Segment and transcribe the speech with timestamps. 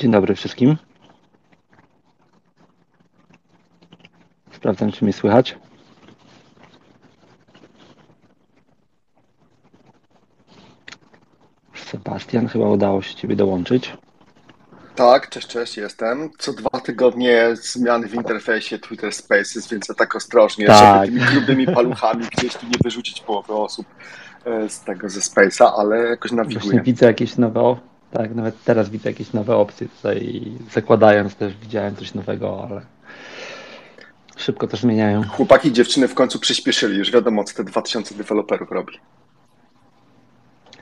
[0.00, 0.76] Dzień dobry wszystkim.
[4.52, 5.58] Sprawdzam, czy mnie słychać.
[11.74, 13.96] Sebastian, chyba udało się Ciebie dołączyć.
[14.94, 16.30] Tak, cześć, cześć, jestem.
[16.38, 21.06] Co dwa tygodnie zmiany w interfejsie Twitter Spaces, więc ja tak ostrożnie, Tak.
[21.10, 23.86] żeby tymi grubymi paluchami gdzieś tu nie wyrzucić połowy osób
[24.44, 26.82] e, z tego ze Space'a, ale jakoś Właśnie nawiguję.
[26.82, 27.76] widzę jakieś nowe,
[28.12, 30.42] tak, nawet teraz widzę jakieś nowe opcje tutaj.
[30.72, 32.82] Zakładając też widziałem coś nowego, ale
[34.36, 35.22] szybko to zmieniają.
[35.22, 38.92] Chłopaki i dziewczyny w końcu przyspieszyli, już wiadomo, co te 2000 deweloperów robi.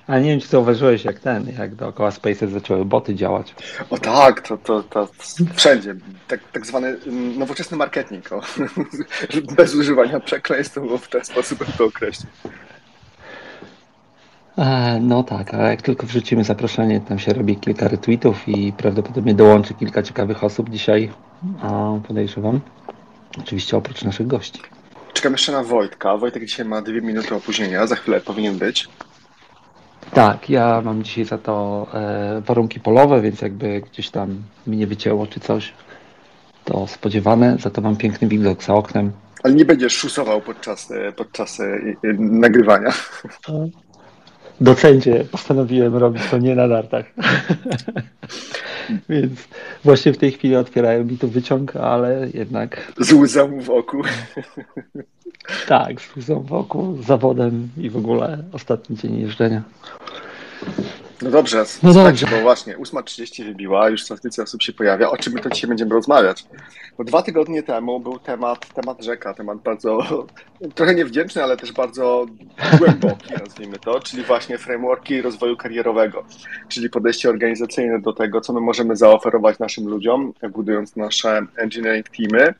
[0.07, 3.55] Ale nie wiem, czy zauważyłeś, jak ten, jak dookoła Spaces zaczęły boty działać.
[3.91, 5.09] O tak, to, to, to
[5.55, 5.95] wszędzie.
[6.29, 8.41] Tak, tak zwany mm, nowoczesny marketing, o.
[9.57, 12.31] bez używania przekleństw, bo w ten sposób to określił.
[14.59, 19.35] E, No tak, ale jak tylko wrzucimy zaproszenie, tam się robi kilka retweetów i prawdopodobnie
[19.35, 21.11] dołączy kilka ciekawych osób dzisiaj,
[21.63, 22.61] a podejrzewam.
[23.39, 24.61] Oczywiście oprócz naszych gości.
[25.13, 26.17] Czekam jeszcze na Wojtka.
[26.17, 28.89] Wojtek dzisiaj ma dwie minuty opóźnienia, za chwilę powinien być.
[30.15, 34.87] Tak, ja mam dzisiaj za to e, warunki polowe, więc jakby gdzieś tam mi nie
[34.87, 35.73] wycięło czy coś,
[36.65, 37.57] to spodziewane.
[37.61, 39.13] Za to mam piękny widok za oknem.
[39.43, 42.93] Ale nie będziesz szusował podczas, e, podczas e, e, nagrywania.
[44.61, 47.07] Docencie postanowiłem robić to nie na nartach.
[49.09, 49.49] Więc
[49.85, 54.03] właśnie w tej chwili otwierają mi tu wyciąg, ale jednak Z łzą w oku.
[55.69, 59.63] tak, z łzą wokół, zawodem i w ogóle ostatni dzień jeżdżenia.
[61.23, 62.37] No dobrze, No słuchajcie, dobrze.
[62.37, 65.11] bo właśnie 8.30 wybiła, już coraz więcej osób się pojawia.
[65.11, 66.45] O czym my to dzisiaj będziemy rozmawiać?
[66.99, 69.99] Bo dwa tygodnie temu był temat, temat rzeka, temat bardzo,
[70.75, 72.27] trochę niewdzięczny, ale też bardzo
[72.79, 76.25] głęboki, nazwijmy to, czyli właśnie frameworki rozwoju karierowego,
[76.69, 82.55] czyli podejście organizacyjne do tego, co my możemy zaoferować naszym ludziom, budując nasze engineering teamy.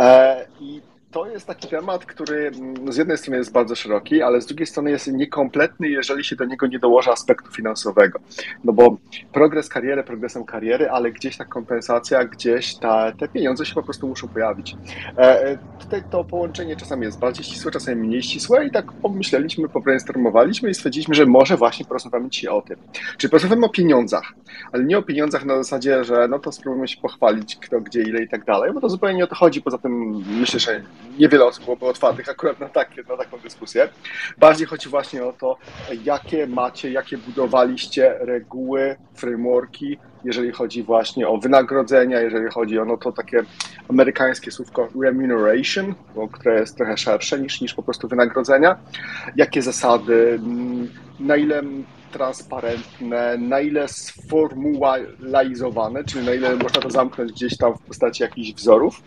[0.00, 0.80] E, I
[1.16, 4.66] to jest taki temat, który mm, z jednej strony jest bardzo szeroki, ale z drugiej
[4.66, 8.18] strony jest niekompletny, jeżeli się do niego nie dołoży aspektu finansowego.
[8.64, 8.96] No bo
[9.32, 14.08] progres kariery, progresem kariery, ale gdzieś ta kompensacja, gdzieś ta, te pieniądze się po prostu
[14.08, 14.76] muszą pojawić.
[15.18, 19.68] E, e, tutaj to połączenie czasami jest bardziej ścisłe, czasami mniej ścisłe i tak pomyśleliśmy,
[19.68, 22.76] pobrainstormowaliśmy i stwierdziliśmy, że może właśnie porozmawiamy dzisiaj o tym.
[23.16, 24.32] Czyli porozmawiamy o pieniądzach,
[24.72, 28.22] ale nie o pieniądzach na zasadzie, że no to spróbujmy się pochwalić, kto, gdzie, ile
[28.22, 29.62] i tak dalej, bo to zupełnie nie o to chodzi.
[29.62, 30.82] Poza tym myślę, że
[31.18, 33.88] niewiele osób byłoby otwartych akurat na, takie, na taką dyskusję.
[34.38, 35.56] Bardziej chodzi właśnie o to,
[36.04, 42.96] jakie macie, jakie budowaliście reguły, frameworki, jeżeli chodzi właśnie o wynagrodzenia, jeżeli chodzi o no
[42.96, 43.42] to takie
[43.88, 45.94] amerykańskie słówko remuneration,
[46.32, 48.76] które jest trochę szersze niż, niż po prostu wynagrodzenia.
[49.36, 50.40] Jakie zasady,
[51.20, 51.62] na ile
[52.12, 58.52] transparentne, na ile sformualizowane, czyli na ile można to zamknąć gdzieś tam w postaci jakichś
[58.52, 59.02] wzorów.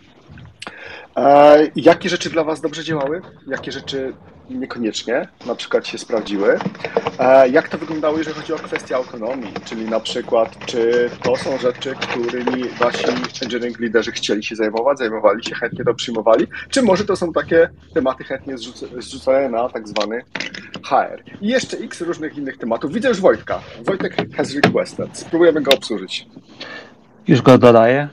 [1.16, 3.22] E, jakie rzeczy dla Was dobrze działały?
[3.46, 4.12] Jakie rzeczy
[4.50, 6.58] niekoniecznie na przykład się sprawdziły?
[7.18, 9.52] E, jak to wyglądało, jeżeli chodzi o kwestię autonomii?
[9.64, 13.04] Czyli na przykład, czy to są rzeczy, którymi Wasi
[13.42, 16.46] engineering liderzy chcieli się zajmować, zajmowali się, chętnie to przyjmowali?
[16.70, 20.24] Czy może to są takie tematy chętnie zrzuc- zrzucone na tak zwany
[20.82, 21.22] HR?
[21.40, 22.92] I jeszcze x różnych innych tematów.
[22.92, 23.60] Widzę już Wojtka.
[23.86, 25.18] Wojtek has requested.
[25.18, 26.26] Spróbujemy go obsłużyć.
[27.28, 28.08] Już go dodaję.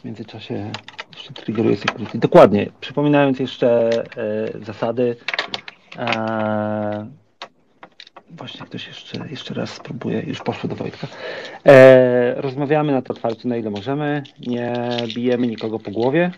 [0.00, 0.70] W międzyczasie
[1.14, 2.18] jeszcze triggeruję security.
[2.18, 2.66] Dokładnie.
[2.80, 5.16] Przypominając jeszcze e, zasady.
[5.98, 7.06] E,
[8.30, 10.20] właśnie ktoś jeszcze, jeszcze raz spróbuje.
[10.20, 11.06] Już poszło do Wojtka.
[11.66, 14.22] E, rozmawiamy na to otwarcie, na ile możemy.
[14.46, 14.72] Nie
[15.14, 16.30] bijemy nikogo po głowie.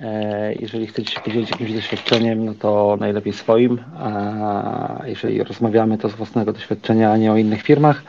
[0.00, 3.82] E, jeżeli chcecie się podzielić jakimś doświadczeniem, no to najlepiej swoim.
[3.98, 8.02] A jeżeli rozmawiamy, to z własnego doświadczenia, a nie o innych firmach.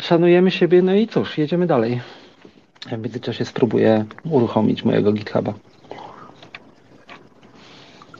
[0.00, 2.00] Szanujemy siebie, no i cóż, jedziemy dalej.
[2.84, 5.54] W międzyczasie spróbuję uruchomić mojego GitHuba.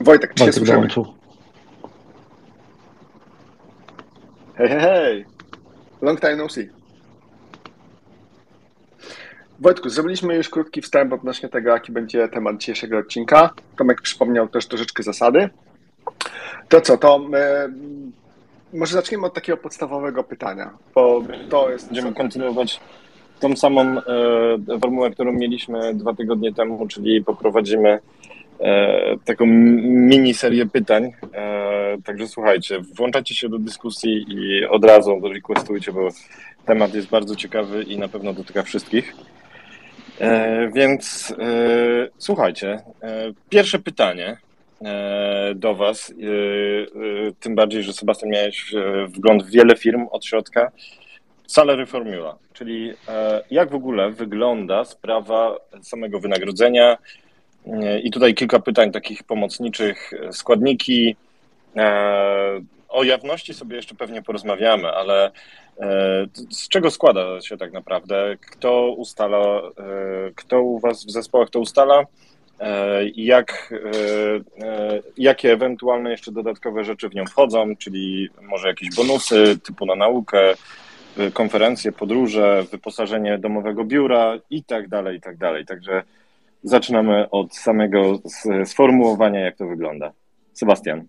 [0.01, 0.75] Wojtek, czy się Wojtek słyszymy?
[0.77, 1.05] dołączył.
[4.55, 5.25] Hej, hej, hej.
[6.01, 6.69] Long time no see.
[9.59, 13.49] Wojtku, zrobiliśmy już krótki wstęp odnośnie tego, jaki będzie temat dzisiejszego odcinka.
[13.77, 15.49] Tomek przypomniał też troszeczkę zasady.
[16.69, 17.73] To co, to my,
[18.73, 21.85] może zaczniemy od takiego podstawowego pytania, bo to jest...
[21.85, 22.79] Będziemy kontynuować
[23.39, 27.99] tą samą e, formułę, którą mieliśmy dwa tygodnie temu, czyli poprowadzimy
[28.59, 31.11] e, taką mini serię pytań.
[31.33, 36.09] E, także słuchajcie, włączacie się do dyskusji i od razu requestujcie, bo
[36.65, 39.15] temat jest bardzo ciekawy i na pewno dotyka wszystkich.
[40.73, 41.33] Więc
[42.17, 42.79] słuchajcie,
[43.49, 44.37] pierwsze pytanie
[45.55, 46.13] do Was,
[47.39, 48.75] tym bardziej, że Sebastian miałeś
[49.07, 50.71] wgląd w wiele firm od środka.
[51.47, 56.97] Salary Formula, czyli e, jak w ogóle wygląda sprawa samego wynagrodzenia
[57.67, 61.15] E, i tutaj kilka pytań takich pomocniczych, e, składniki.
[62.89, 65.31] O jawności sobie jeszcze pewnie porozmawiamy, ale
[66.49, 68.37] z czego składa się tak naprawdę?
[68.51, 69.61] Kto ustala,
[70.35, 72.03] kto u Was w zespołach to ustala?
[73.15, 73.73] Jak,
[75.17, 80.53] jakie ewentualne jeszcze dodatkowe rzeczy w nią wchodzą, czyli może jakieś bonusy typu na naukę,
[81.33, 85.65] konferencje, podróże, wyposażenie domowego biura i tak dalej, i tak dalej.
[85.65, 86.03] Także
[86.63, 88.19] zaczynamy od samego
[88.65, 90.11] sformułowania, jak to wygląda.
[90.53, 91.07] Sebastian.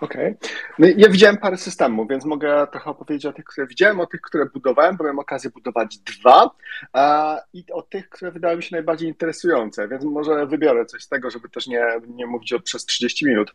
[0.00, 0.34] Okej.
[0.78, 4.06] No i ja widziałem parę systemów, więc mogę trochę opowiedzieć o tych, które widziałem, o
[4.06, 6.50] tych, które budowałem, bo miałem okazję budować dwa
[6.92, 11.08] a, i o tych, które wydały mi się najbardziej interesujące, więc może wybiorę coś z
[11.08, 13.54] tego, żeby też nie, nie mówić o, przez 30 minut.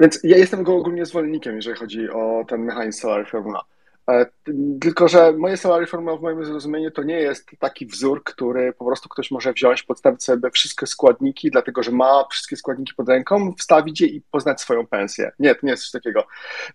[0.00, 3.64] Więc ja jestem go ogólnie zwolennikiem, jeżeli chodzi o ten mechanizm Salary Formula.
[4.10, 4.26] E,
[4.80, 8.84] Tylko, że moje salary formula w moim zrozumieniu to nie jest taki wzór, który po
[8.84, 13.54] prostu ktoś może wziąć, podstawić sobie wszystkie składniki, dlatego że ma wszystkie składniki pod ręką,
[13.58, 15.32] wstawić je i poznać swoją pensję.
[15.38, 16.26] Nie, to nie jest coś takiego.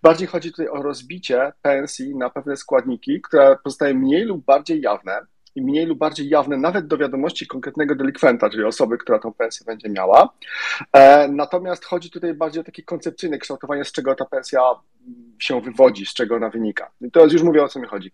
[0.01, 5.25] Bardziej chodzi tutaj o rozbicie pensji na pewne składniki, które pozostają mniej lub bardziej jawne
[5.55, 9.65] i mniej lub bardziej jawne nawet do wiadomości konkretnego delikwenta, czyli osoby, która tą pensję
[9.65, 10.33] będzie miała.
[10.93, 14.61] E, Natomiast chodzi tutaj bardziej o takie koncepcyjne kształtowanie, z czego ta pensja
[15.39, 16.91] się wywodzi, z czego ona wynika.
[17.01, 18.11] I to już mówię o co mi chodzi.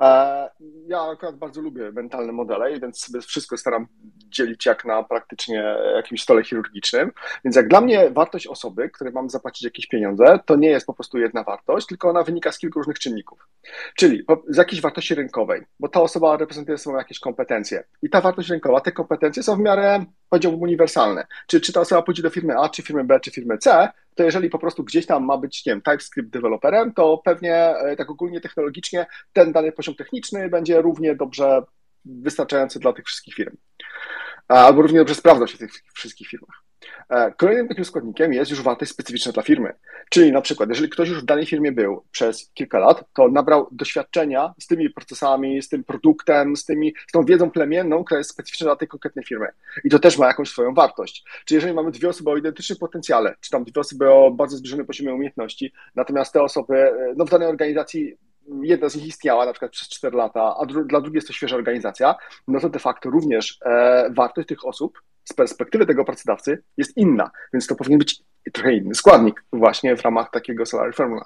[0.00, 0.50] E,
[0.86, 3.86] Ja akurat bardzo lubię mentalne modele, więc sobie wszystko staram
[4.28, 7.12] dzielić jak na praktycznie jakimś stole chirurgicznym.
[7.44, 10.94] Więc jak dla mnie wartość osoby, której mam zapłacić jakieś pieniądze, to nie jest po
[10.94, 13.48] prostu jedna wartość, tylko ona wynika z kilku różnych czynników.
[13.96, 17.84] Czyli z jakiejś wartości rynkowej, bo ta osoba reprezentuje sobą jakieś kompetencje.
[18.02, 21.26] I ta wartość rynkowa, te kompetencje są w miarę, powiedziałbym, uniwersalne.
[21.46, 24.22] Czy, czy ta osoba pójdzie do firmy A, czy firmy B, czy firmy C, to
[24.24, 28.10] jeżeli po prostu gdzieś tam ma być, nie wiem, TypeScript deweloperem, to pewnie e, tak
[28.10, 31.62] ogólnie technologicznie ten dany poziom techniczny będzie równie dobrze
[32.04, 33.56] wystarczający dla tych wszystkich firm.
[34.50, 36.62] Albo równie dobrze sprawdzał się w tych wszystkich firmach.
[37.10, 39.72] E, Kolejnym takim składnikiem jest już wartość specyficzna dla firmy.
[40.08, 43.68] Czyli na przykład, jeżeli ktoś już w danej firmie był przez kilka lat, to nabrał
[43.72, 48.30] doświadczenia z tymi procesami, z tym produktem, z, tymi, z tą wiedzą plemienną, która jest
[48.30, 49.46] specyficzna dla tej konkretnej firmy.
[49.84, 51.24] I to też ma jakąś swoją wartość.
[51.44, 54.86] Czyli jeżeli mamy dwie osoby o identycznym potencjale, czy tam dwie osoby o bardzo zbliżonym
[54.86, 58.16] poziomie umiejętności, natomiast te osoby e, no, w danej organizacji
[58.62, 61.32] jedna z nich istniała na przykład przez 4 lata, a dru- dla drugiej jest to
[61.32, 62.14] świeża organizacja,
[62.48, 67.30] no to de facto również e, wartość tych osób z perspektywy tego pracodawcy jest inna,
[67.52, 71.24] więc to powinien być trochę inny składnik właśnie w ramach takiego salary formula.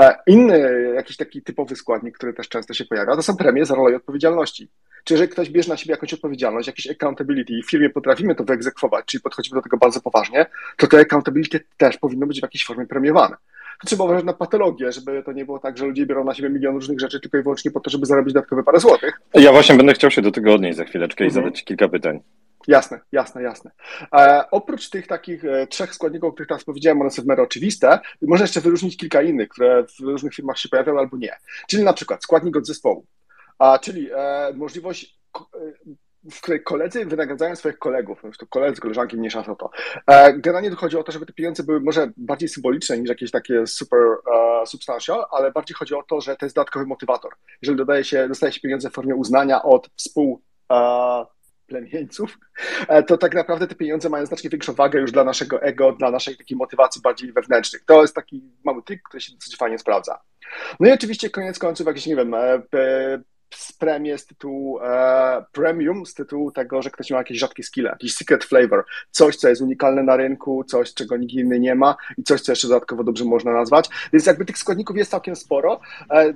[0.00, 3.74] E, Inny jakiś taki typowy składnik, który też często się pojawia, to są premie za
[3.74, 4.70] rolę i odpowiedzialności.
[5.04, 8.44] Czy jeżeli ktoś bierze na siebie jakąś odpowiedzialność, jakiś accountability i w firmie potrafimy to
[8.44, 12.64] wyegzekwować, czyli podchodzimy do tego bardzo poważnie, to to accountability też powinno być w jakiejś
[12.64, 13.36] formie premiowane.
[13.86, 16.74] Trzeba uważać na patologię, żeby to nie było tak, że ludzie biorą na siebie milion
[16.74, 19.20] różnych rzeczy tylko i wyłącznie po to, żeby zarobić dodatkowe parę złotych.
[19.34, 21.44] Ja właśnie będę chciał się do tego odnieść za chwileczkę i Mhm.
[21.44, 22.20] zadać kilka pytań.
[22.68, 23.70] Jasne, jasne, jasne.
[24.14, 27.42] E, oprócz tych takich e, trzech składników, o których teraz powiedziałem, one są w miarę
[27.42, 31.36] oczywiste, można jeszcze wyróżnić kilka innych, które w różnych firmach się pojawiają albo nie.
[31.68, 33.06] Czyli na przykład składnik od zespołu,
[33.58, 35.40] a, czyli e, możliwość, e,
[36.24, 39.70] w której koledzy wynagradzają swoich kolegów, to koledzy, koleżanki, mniejsza o to.
[40.06, 43.66] E, generalnie chodzi o to, żeby te pieniądze były może bardziej symboliczne niż jakieś takie
[43.66, 47.32] super e, substantial, ale bardziej chodzi o to, że to jest dodatkowy motywator.
[47.62, 51.24] Jeżeli dodaje się, dostaje się pieniądze w formie uznania od współ e,
[51.66, 52.38] plemieńców,
[53.06, 56.36] to tak naprawdę te pieniądze mają znacznie większą wagę już dla naszego ego, dla naszej
[56.36, 57.84] takiej motywacji bardziej wewnętrznych.
[57.84, 60.20] To jest taki mały trik, który się dosyć fajnie sprawdza.
[60.80, 62.34] No i oczywiście koniec końców jakieś, nie wiem,
[63.54, 67.90] z premię z tytułu e, premium, z tytułu tego, że ktoś ma jakieś rzadkie skille,
[67.90, 71.96] jakiś secret flavor, coś, co jest unikalne na rynku, coś, czego nikt inny nie ma
[72.18, 73.88] i coś, co jeszcze dodatkowo dobrze można nazwać.
[74.12, 75.80] Więc jakby tych składników jest całkiem sporo.
[76.10, 76.32] E,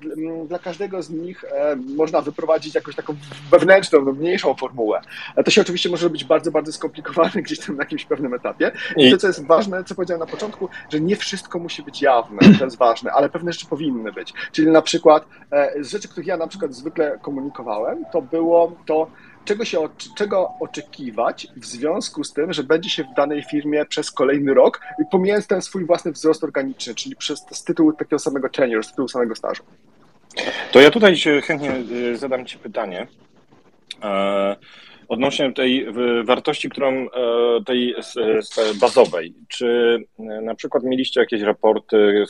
[0.49, 3.15] dla każdego z nich e, można wyprowadzić jakąś taką
[3.51, 5.01] wewnętrzną, mniejszą formułę.
[5.37, 8.73] E, to się oczywiście może być bardzo, bardzo skomplikowane gdzieś tam na jakimś pewnym etapie.
[8.97, 12.39] I to, co jest ważne, co powiedziałem na początku, że nie wszystko musi być jawne,
[12.59, 14.33] to jest ważne, ale pewne rzeczy powinny być.
[14.53, 15.27] Czyli na przykład
[15.81, 19.11] z rzeczy, których ja na przykład zwykle komunikowałem, to było to,
[19.45, 19.79] czego, się,
[20.17, 24.81] czego oczekiwać w związku z tym, że będzie się w danej firmie przez kolejny rok,
[25.11, 29.09] pomijając ten swój własny wzrost organiczny, czyli przez, z tytułu takiego samego tenure, z tytułu
[29.09, 29.63] samego stażu.
[30.73, 33.07] To ja tutaj chętnie y, zadam Ci pytanie.
[34.03, 34.57] E,
[35.09, 35.87] odnośnie tej
[36.25, 37.09] wartości, którą e,
[37.67, 37.95] tej
[38.81, 42.25] bazowej, czy e, na przykład mieliście jakieś raporty,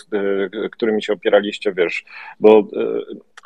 [0.73, 2.05] którymi się opieraliście, wiesz,
[2.41, 2.69] bo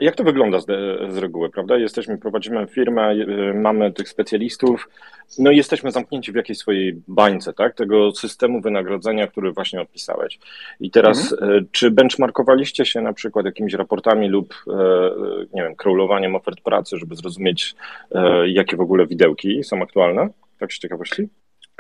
[0.01, 0.67] jak to wygląda z,
[1.13, 1.77] z reguły, prawda?
[1.77, 3.15] Jesteśmy, prowadzimy firmę,
[3.55, 4.89] mamy tych specjalistów,
[5.39, 7.75] no i jesteśmy zamknięci w jakiejś swojej bańce, tak?
[7.75, 10.39] Tego systemu wynagrodzenia, który właśnie opisałeś.
[10.81, 11.67] I teraz, mhm.
[11.73, 14.55] czy benchmarkowaliście się na przykład jakimiś raportami lub,
[15.55, 17.75] nie wiem, crawlowaniem ofert pracy, żeby zrozumieć,
[18.47, 20.29] jakie w ogóle widełki są aktualne?
[20.59, 21.29] Tak z ciekawości?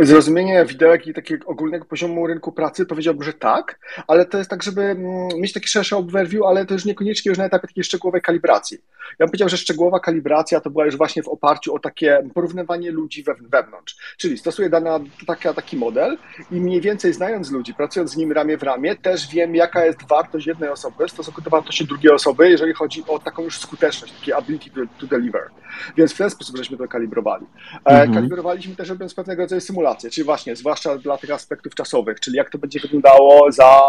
[0.00, 4.62] Zrozumienie widełek i takiego ogólnego poziomu rynku pracy powiedziałbym, że tak, ale to jest tak,
[4.62, 8.22] żeby mm, mieć taki szerszy overview, ale to już niekoniecznie już na etapie takiej szczegółowej
[8.22, 8.78] kalibracji.
[9.10, 12.90] Ja bym powiedział, że szczegółowa kalibracja to była już właśnie w oparciu o takie porównywanie
[12.90, 13.96] ludzi wewnątrz.
[14.16, 16.18] Czyli stosuję dana, taka, taki model
[16.50, 20.08] i mniej więcej znając ludzi, pracując z nimi ramię w ramię, też wiem, jaka jest
[20.08, 24.12] wartość jednej osoby w stosunku do wartości drugiej osoby, jeżeli chodzi o taką już skuteczność,
[24.20, 25.50] takie ability to, to deliver.
[25.96, 27.46] Więc w ten sposób żeśmy to kalibrowali.
[27.72, 28.14] E, mhm.
[28.14, 32.50] Kalibrowaliśmy też robiąc pewnego rodzaju symulację, czyli właśnie, zwłaszcza dla tych aspektów czasowych, czyli jak
[32.50, 33.80] to będzie wyglądało za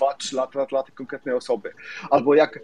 [0.00, 1.72] 2-3 lata dla tej konkretnej osoby,
[2.10, 2.60] albo jak e,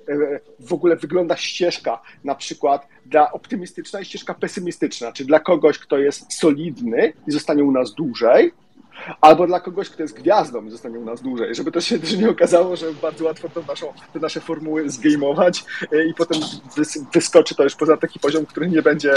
[0.61, 5.99] w ogóle wygląda ścieżka, na przykład dla optymistyczna i ścieżka pesymistyczna, czy dla kogoś, kto
[5.99, 8.53] jest solidny i zostanie u nas dłużej,
[9.21, 12.17] albo dla kogoś, kto jest gwiazdą i zostanie u nas dłużej, żeby to się też
[12.17, 16.41] nie okazało, że bardzo łatwo to naszą, te nasze formuły zgameować e, i potem
[17.15, 19.13] wyskoczy to już poza taki poziom, który nie będzie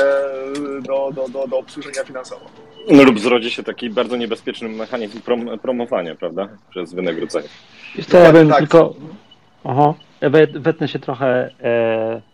[0.81, 2.45] do, do, do, do obsłużenia finansowo.
[2.91, 7.47] No lub zrodzi się taki bardzo niebezpieczny mechanizm prom promowania, prawda, przez wynagrodzenie.
[7.95, 8.59] Jeszcze ja bym tak.
[8.59, 8.93] tylko...
[9.63, 9.93] Aha,
[10.59, 11.49] wetnę się trochę...
[11.61, 12.32] E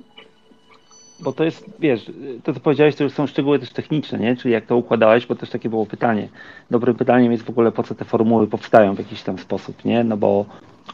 [1.22, 2.12] bo to jest, wiesz,
[2.44, 4.36] to co powiedziałeś, to już są szczegóły też techniczne, nie?
[4.36, 6.30] Czyli jak to układałeś, bo też takie było pytanie.
[6.72, 10.04] Dobrym pytaniem jest w ogóle, po co te formuły powstają w jakiś tam sposób, nie?
[10.04, 10.46] No bo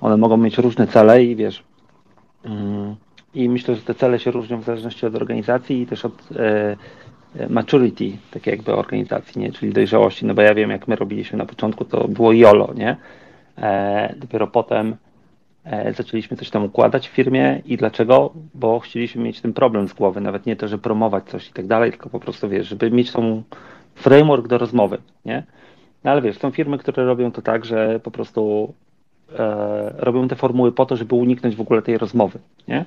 [0.01, 1.63] one mogą mieć różne cele i wiesz,
[2.45, 2.95] mm,
[3.33, 6.77] i myślę, że te cele się różnią w zależności od organizacji i też od e,
[7.49, 9.51] maturity, tak jakby organizacji, nie?
[9.51, 12.97] Czyli dojrzałości, no bo ja wiem, jak my robiliśmy na początku, to było YOLO, nie?
[13.57, 15.04] E, dopiero potem E,
[15.97, 18.33] zaczęliśmy coś tam układać w firmie i dlaczego?
[18.53, 21.67] Bo chcieliśmy mieć ten problem z głowy, nawet nie to, że promować coś i tak
[21.67, 23.43] dalej, tylko po prostu wiesz, żeby mieć tą
[23.95, 25.43] framework do rozmowy, nie?
[26.03, 28.73] No ale wiesz, są firmy, które robią to tak, że po prostu
[29.39, 32.85] e, robią te formuły po to, żeby uniknąć w ogóle tej rozmowy, nie?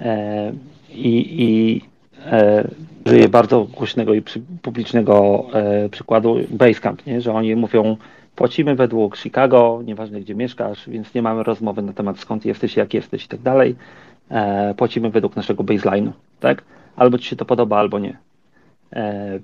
[0.00, 0.52] E,
[0.90, 1.80] I i
[2.26, 2.68] e,
[3.06, 7.20] żyję bardzo głośnego i przy, publicznego e, przykładu Basecamp, nie?
[7.20, 7.96] Że oni mówią,
[8.36, 12.94] Płacimy według Chicago, nieważne gdzie mieszkasz, więc nie mamy rozmowy na temat skąd jesteś, jak
[12.94, 13.76] jesteś i tak dalej.
[14.30, 16.10] E, płacimy według naszego baseline'u,
[16.40, 16.64] tak?
[16.96, 18.16] Albo ci się to podoba, albo nie.
[18.92, 19.38] E,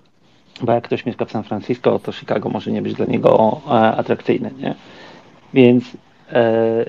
[0.62, 3.71] bo jak ktoś mieszka w San Francisco, to Chicago może nie być dla niego e,
[3.71, 4.75] atrakcyjne, nie?
[5.54, 5.97] Więc
[6.33, 6.85] e,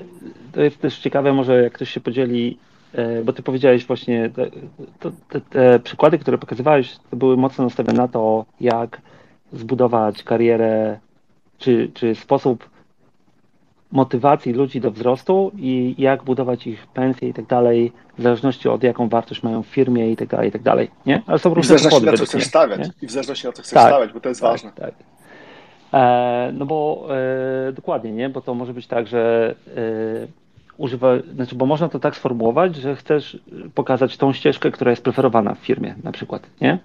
[0.52, 2.58] to jest też ciekawe, może jak ktoś się podzieli,
[2.92, 8.08] e, bo ty powiedziałeś właśnie, te, te, te przykłady, które pokazywałeś, były mocno nastawione na
[8.08, 9.00] to, jak
[9.52, 10.98] zbudować karierę
[11.60, 12.70] czy, czy sposób
[13.92, 18.82] motywacji ludzi do wzrostu i jak budować ich pensje i tak dalej, w zależności od
[18.82, 21.22] jaką wartość mają w firmie i tak dalej, i tak dalej, nie?
[21.26, 22.92] Ale są różne I w zależności na co chcesz stawiać nie?
[23.02, 24.72] i w zależności na co chcesz tak, stawiać, bo to jest tak, ważne.
[24.72, 24.94] Tak.
[25.94, 27.08] E, no bo
[27.68, 28.28] e, dokładnie, nie?
[28.28, 30.26] Bo to może być tak, że e,
[30.76, 33.38] używa, znaczy, bo można to tak sformułować, że chcesz
[33.74, 36.78] pokazać tą ścieżkę, która jest preferowana w firmie na przykład, nie?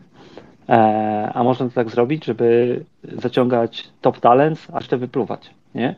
[0.69, 5.95] E, a można to tak zrobić, żeby zaciągać top talents, a resztę wypluwać, nie?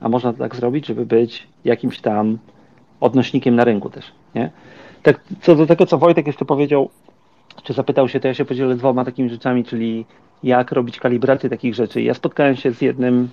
[0.00, 2.38] A można to tak zrobić, żeby być jakimś tam
[3.00, 4.50] odnośnikiem na rynku też, nie?
[5.02, 6.90] Tak, co do tego, co Wojtek jeszcze powiedział,
[7.62, 10.06] czy zapytał się, to ja się podzielę dwoma takimi rzeczami, czyli
[10.42, 12.02] jak robić kalibrację takich rzeczy.
[12.02, 13.28] Ja spotkałem się z jednym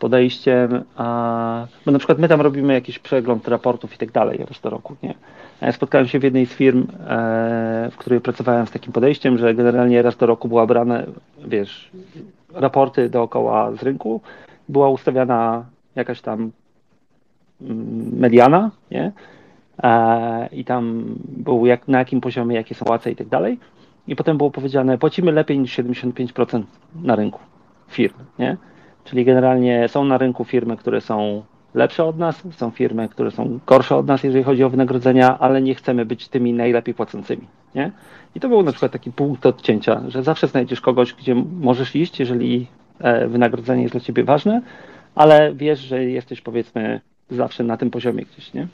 [0.00, 4.70] podejściem, a, bo na przykład my tam robimy jakiś przegląd raportów i tak dalej resztę
[4.70, 5.14] roku, nie?
[5.60, 9.54] Ja spotkałem się w jednej z firm, e, w której pracowałem z takim podejściem, że
[9.54, 11.06] generalnie raz do roku była brane,
[11.46, 11.90] wiesz,
[12.54, 14.20] raporty dookoła z rynku,
[14.68, 15.64] była ustawiana
[15.94, 16.50] jakaś tam
[17.60, 19.12] mm, mediana, nie?
[19.82, 23.58] e, i tam był jak, na jakim poziomie, jakie są płace i tak dalej.
[24.08, 26.62] I potem było powiedziane, płacimy lepiej niż 75%
[27.02, 27.40] na rynku
[27.88, 28.56] firm, nie?
[29.10, 31.42] Czyli generalnie są na rynku firmy, które są
[31.74, 35.62] lepsze od nas, są firmy, które są gorsze od nas, jeżeli chodzi o wynagrodzenia, ale
[35.62, 37.46] nie chcemy być tymi najlepiej płacącymi.
[37.74, 37.90] Nie?
[38.34, 42.20] I to był na przykład taki punkt odcięcia, że zawsze znajdziesz kogoś, gdzie możesz iść,
[42.20, 42.66] jeżeli
[43.00, 44.62] e, wynagrodzenie jest dla ciebie ważne,
[45.14, 47.00] ale wiesz, że jesteś powiedzmy
[47.30, 48.66] zawsze na tym poziomie gdzieś, nie?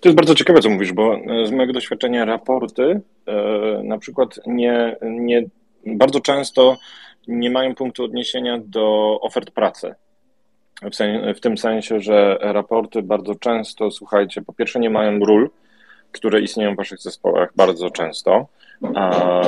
[0.00, 4.40] To jest bardzo ciekawe, co mówisz, bo e, z mojego doświadczenia raporty e, na przykład
[4.46, 5.42] nie, nie
[5.86, 6.76] bardzo często
[7.28, 9.94] nie mają punktu odniesienia do ofert pracy.
[10.82, 15.50] W, sen, w tym sensie, że raporty bardzo często, słuchajcie, po pierwsze nie mają ról,
[16.12, 18.46] które istnieją w waszych zespołach bardzo często.
[18.94, 19.40] A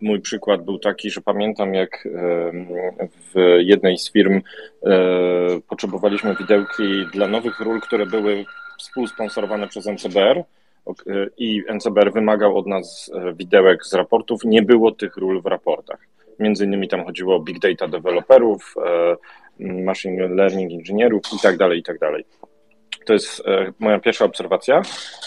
[0.00, 2.08] mój przykład był taki, że pamiętam, jak
[3.34, 4.40] w jednej z firm
[4.86, 4.90] e,
[5.68, 8.44] potrzebowaliśmy widełki dla nowych ról, które były
[8.78, 10.44] współsponsorowane przez NCBR e,
[11.38, 14.44] i NCBR wymagał od nas e, widełek z raportów.
[14.44, 15.98] Nie było tych ról w raportach.
[16.38, 18.74] Między innymi tam chodziło o big data deweloperów,
[19.58, 22.24] machine learning inżynierów i tak dalej, i tak dalej.
[23.04, 24.82] To jest e, moja pierwsza obserwacja.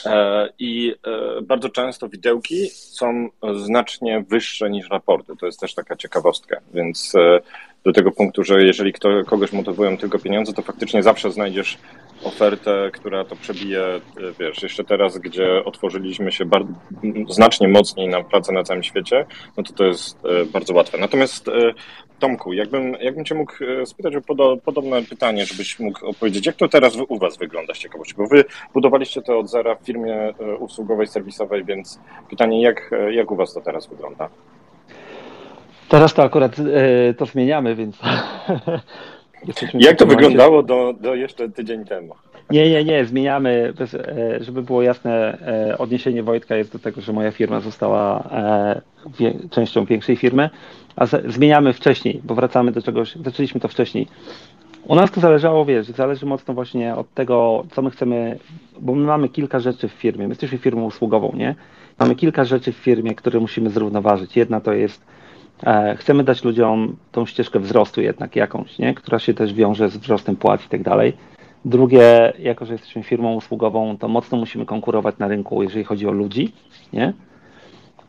[0.05, 5.33] E, I e, bardzo często widełki są znacznie wyższe niż raporty.
[5.39, 6.61] To jest też taka ciekawostka.
[6.73, 7.13] Więc
[7.83, 8.93] do tego punktu, że jeżeli
[9.27, 11.77] kogoś motywują tylko pieniądze, to faktycznie zawsze znajdziesz
[12.25, 14.01] ofertę, która to przebije,
[14.39, 16.73] wiesz, jeszcze teraz, gdzie otworzyliśmy się bardzo,
[17.29, 19.25] znacznie mocniej na pracę na całym świecie,
[19.57, 20.19] no to to jest
[20.51, 20.97] bardzo łatwe.
[20.97, 21.49] Natomiast
[22.19, 26.55] Tomku, jakbym, jakbym Cię mógł e, spytać o podo, podobne pytanie, żebyś mógł opowiedzieć, jak
[26.55, 30.15] to teraz u Was wygląda z ciekawości, bo Wy budowaliście to od zera w firmie
[30.15, 34.29] e, usługowej, serwisowej, więc pytanie, jak, e, jak u Was to teraz wygląda?
[35.89, 36.55] Teraz to akurat
[37.17, 37.99] to zmieniamy, więc.
[39.73, 42.15] jak to wyglądało do, do jeszcze tydzień temu?
[42.51, 43.73] Nie, nie, nie, zmieniamy,
[44.39, 45.37] żeby było jasne,
[45.77, 48.29] odniesienie Wojtka jest do tego, że moja firma została
[49.51, 50.49] częścią większej firmy
[50.95, 54.07] a zmieniamy wcześniej, bo wracamy do czegoś, zaczęliśmy to wcześniej.
[54.83, 58.39] U nas to zależało, wiesz, zależy mocno właśnie od tego, co my chcemy,
[58.79, 61.55] bo my mamy kilka rzeczy w firmie, my jesteśmy firmą usługową, nie?
[61.99, 64.37] Mamy kilka rzeczy w firmie, które musimy zrównoważyć.
[64.37, 65.05] Jedna to jest, e,
[65.97, 68.93] chcemy dać ludziom tą ścieżkę wzrostu jednak jakąś, nie?
[68.93, 71.13] Która się też wiąże z wzrostem płac i tak dalej.
[71.65, 76.11] Drugie, jako że jesteśmy firmą usługową, to mocno musimy konkurować na rynku, jeżeli chodzi o
[76.11, 76.51] ludzi,
[76.93, 77.13] nie?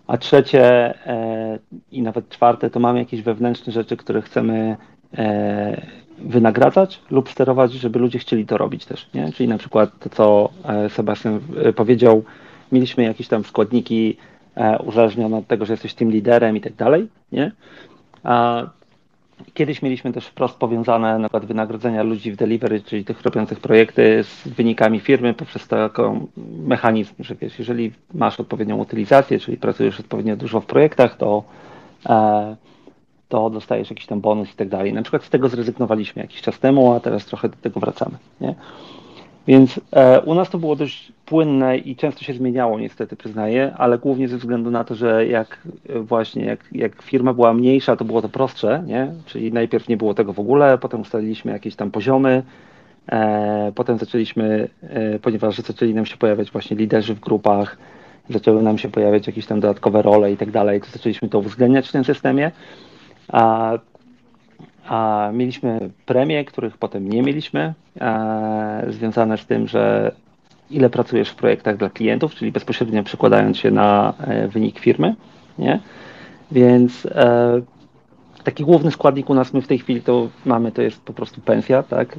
[0.06, 0.62] A trzecie
[1.06, 1.59] e,
[1.92, 4.76] i nawet czwarte, to mamy jakieś wewnętrzne rzeczy, które chcemy
[5.18, 5.87] e,
[6.18, 9.09] wynagradzać lub sterować, żeby ludzie chcieli to robić też.
[9.14, 9.32] Nie?
[9.32, 11.40] Czyli na przykład to, co e, Sebastian
[11.76, 12.24] powiedział,
[12.72, 14.16] mieliśmy jakieś tam składniki
[14.84, 17.08] uzależnione od tego, że jesteś tym liderem i tak dalej.
[17.32, 17.52] Nie?
[19.54, 24.24] Kiedyś mieliśmy też wprost powiązane na przykład wynagrodzenia ludzi w delivery, czyli tych robiących projekty
[24.24, 26.02] z wynikami firmy poprzez taki
[26.66, 31.44] mechanizm, że wiesz, jeżeli masz odpowiednią utylizację, czyli pracujesz odpowiednio dużo w projektach, to,
[32.08, 32.56] e,
[33.28, 34.92] to dostajesz jakiś tam bonus i tak dalej.
[34.92, 38.16] Na przykład z tego zrezygnowaliśmy jakiś czas temu, a teraz trochę do tego wracamy.
[38.40, 38.54] Nie?
[39.46, 43.98] Więc e, u nas to było dość płynne i często się zmieniało, niestety przyznaję, ale
[43.98, 48.04] głównie ze względu na to, że jak e, właśnie jak, jak firma była mniejsza, to
[48.04, 49.12] było to prostsze, nie?
[49.26, 52.42] Czyli najpierw nie było tego w ogóle, potem ustaliliśmy jakieś tam poziomy,
[53.09, 57.78] e, potem zaczęliśmy, e, ponieważ zaczęli nam się pojawiać właśnie liderzy w grupach,
[58.30, 61.88] zaczęły nam się pojawiać jakieś tam dodatkowe role i tak dalej, to zaczęliśmy to uwzględniać
[61.88, 62.50] w tym systemie.
[63.28, 63.72] A
[64.88, 67.75] a mieliśmy premie, których potem nie mieliśmy,
[68.88, 70.12] związane z tym, że
[70.70, 75.14] ile pracujesz w projektach dla klientów, czyli bezpośrednio przekładając się na e, wynik firmy.
[75.59, 75.81] Nie?
[76.53, 77.62] Więc e,
[78.44, 81.40] taki główny składnik u nas my w tej chwili to mamy, to jest po prostu
[81.40, 82.18] pensja, tak?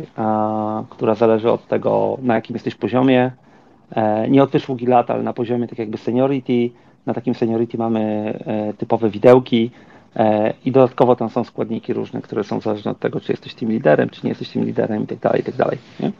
[0.89, 3.31] Która zależy od tego, na jakim jesteś poziomie.
[3.91, 6.69] E, nie od wysługi lat, ale na poziomie tak jakby seniority.
[7.05, 9.96] Na takim seniority mamy e, typowe widełki, E,
[10.65, 14.09] I dodatkowo tam są składniki różne, które są zależne od tego, czy jesteś tym liderem,
[14.09, 15.77] czy nie jesteś tym liderem i tak dalej, i tak dalej.
[15.99, 16.11] Nie?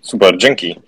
[0.00, 0.80] Super, dzięki.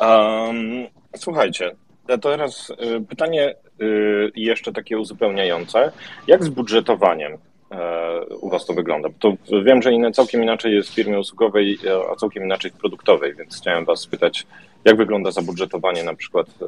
[0.00, 1.76] Um, słuchajcie,
[2.22, 5.92] teraz y, pytanie y, jeszcze takie uzupełniające.
[6.26, 7.32] Jak z budżetowaniem
[7.70, 9.08] e, u Was to wygląda?
[9.08, 11.78] Bo to wiem, że inne, całkiem inaczej jest w firmie usługowej,
[12.12, 14.46] a całkiem inaczej w produktowej, więc chciałem Was spytać,
[14.86, 16.66] jak wygląda zabudżetowanie na przykład e,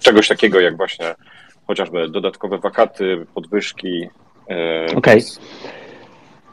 [0.00, 1.14] czegoś takiego jak właśnie
[1.66, 4.08] chociażby dodatkowe wakaty, podwyżki.
[4.50, 4.96] E, Okej.
[4.96, 5.22] Okay.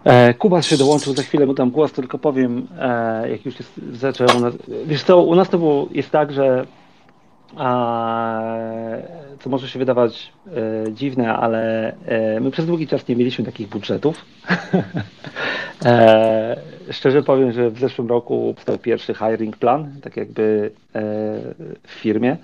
[0.04, 2.68] E, Kuba się dołączył, za chwilę mu dam głos, tylko powiem,
[3.30, 4.54] jak już jest, zaczął u nas.
[4.86, 6.66] Wiesz co, u nas to było, jest tak, że
[9.40, 10.34] co może się wydawać
[10.92, 11.94] dziwne, ale
[12.42, 14.26] my przez długi czas nie mieliśmy takich budżetów.
[15.86, 16.60] E,
[16.92, 21.02] szczerze powiem, że w zeszłym roku powstał pierwszy hiring plan, tak jakby e,
[21.84, 22.38] w firmie,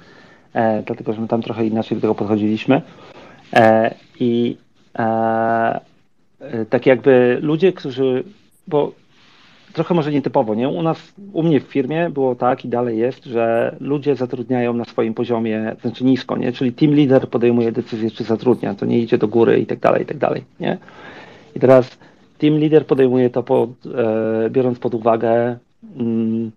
[0.53, 2.81] e, dlatego że my tam trochę inaczej do tego podchodziliśmy.
[3.53, 4.57] E, I
[4.99, 5.03] e,
[6.39, 8.23] e, tak jakby ludzie, którzy,
[8.67, 8.91] bo
[9.73, 10.69] trochę może nietypowo, nie?
[10.69, 14.85] U nas, u mnie w firmie było tak i dalej jest, że ludzie zatrudniają na
[14.85, 16.51] swoim poziomie, znaczy nisko, nie?
[16.51, 20.03] Czyli team leader podejmuje decyzję, czy zatrudnia, to nie idzie do góry i tak dalej,
[20.03, 20.77] i tak dalej, nie?
[21.55, 21.97] I teraz
[22.37, 25.57] team leader podejmuje to pod, e, biorąc pod uwagę
[25.99, 26.51] mm,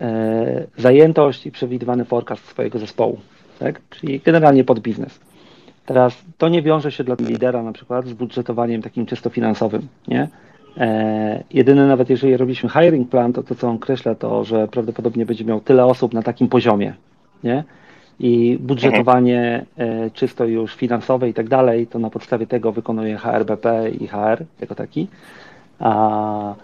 [0.00, 3.18] e, zajętość i przewidywany forecast swojego zespołu,
[3.58, 3.80] tak?
[3.90, 5.20] Czyli generalnie pod biznes.
[5.86, 10.28] Teraz to nie wiąże się dla lidera na przykład z budżetowaniem takim czysto finansowym, nie?
[10.76, 15.26] E, jedyne nawet jeżeli robiliśmy hiring plan, to to co on kreśla to, że prawdopodobnie
[15.26, 16.94] będzie miał tyle osób na takim poziomie,
[17.44, 17.64] nie?
[18.20, 23.90] I budżetowanie e, czysto już finansowe i tak dalej, to na podstawie tego wykonuje HRBP
[23.90, 25.08] i HR jako taki.
[25.78, 26.54] A,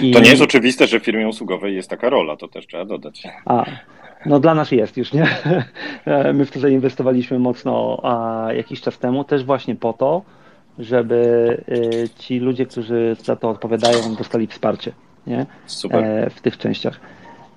[0.00, 0.10] i...
[0.10, 3.22] To nie jest oczywiste, że w firmie usługowej jest taka rola, to też trzeba dodać.
[3.44, 3.64] A,
[4.26, 5.26] no dla nas jest już, nie?
[6.34, 10.22] My w to zainwestowaliśmy mocno a, jakiś czas temu, też właśnie po to,
[10.78, 11.16] żeby
[11.68, 14.92] y, ci ludzie, którzy za to odpowiadają, dostali wsparcie
[15.26, 15.46] nie?
[15.66, 16.04] Super.
[16.04, 17.00] E, w tych częściach.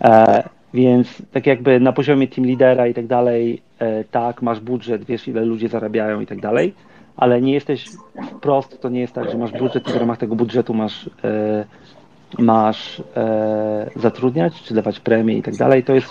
[0.01, 0.43] E,
[0.75, 5.27] więc tak jakby na poziomie team lidera i tak dalej, e, tak, masz budżet, wiesz
[5.27, 6.73] ile ludzie zarabiają i tak dalej,
[7.17, 7.85] ale nie jesteś
[8.31, 11.09] wprost, to nie jest tak, że masz budżet i w ramach tego budżetu masz,
[12.37, 13.01] masz
[13.95, 15.83] zatrudniać, czy dawać premie i tak dalej.
[15.83, 16.07] To jest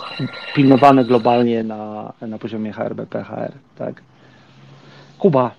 [0.55, 4.03] pilnowane globalnie na, na poziomie HRBP, HR, tak.
[5.18, 5.50] Kuba,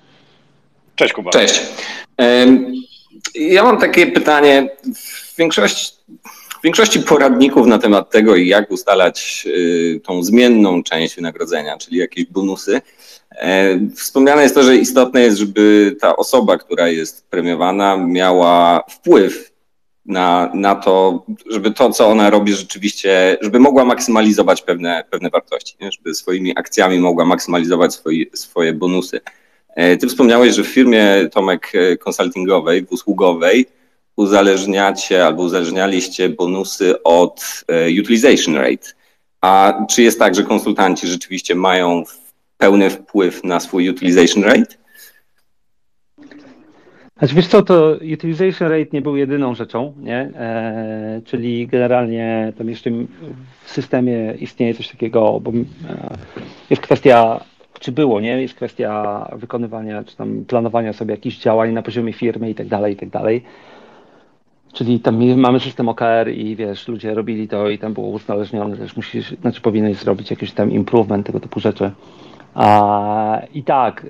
[0.95, 1.31] Cześć Kuba.
[1.31, 1.61] Cześć.
[3.35, 4.69] Ja mam takie pytanie.
[4.95, 5.35] W
[6.65, 12.81] większości, poradników na temat tego, jak ustalać y, tą zmienną część wynagrodzenia, czyli jakieś bonusy,
[13.31, 19.51] e, wspomniane jest to, że istotne jest, żeby ta osoba, która jest premiowana, miała wpływ
[20.05, 25.75] na, na to, żeby to, co ona robi, rzeczywiście, żeby mogła maksymalizować pewne, pewne wartości,
[25.81, 25.91] nie?
[25.91, 29.19] żeby swoimi akcjami mogła maksymalizować swoje, swoje bonusy.
[29.75, 33.65] E, ty wspomniałeś, że w firmie Tomek e, konsultingowej, usługowej
[34.15, 38.87] uzależniacie albo uzależnialiście bonusy od e, utilization rate.
[39.41, 42.03] A czy jest tak, że konsultanci rzeczywiście mają
[42.57, 44.75] pełny wpływ na swój utilization rate?
[47.17, 50.17] Znaczy wiesz co, to utilization rate nie był jedyną rzeczą, nie?
[50.35, 52.91] E, czyli generalnie tam jeszcze
[53.63, 56.17] w systemie istnieje coś takiego, bo e,
[56.69, 57.39] jest kwestia
[57.79, 58.41] czy było, nie?
[58.41, 62.93] Jest kwestia wykonywania, czy tam planowania sobie jakichś działań na poziomie firmy i tak dalej,
[62.93, 63.43] i tak dalej.
[64.75, 68.95] Czyli tam mamy system OKR i wiesz, ludzie robili to i tam było uzależnione, też
[68.95, 71.91] musisz, znaczy powinieneś zrobić jakiś tam improvement, tego typu rzeczy.
[72.55, 74.09] A, I tak, y,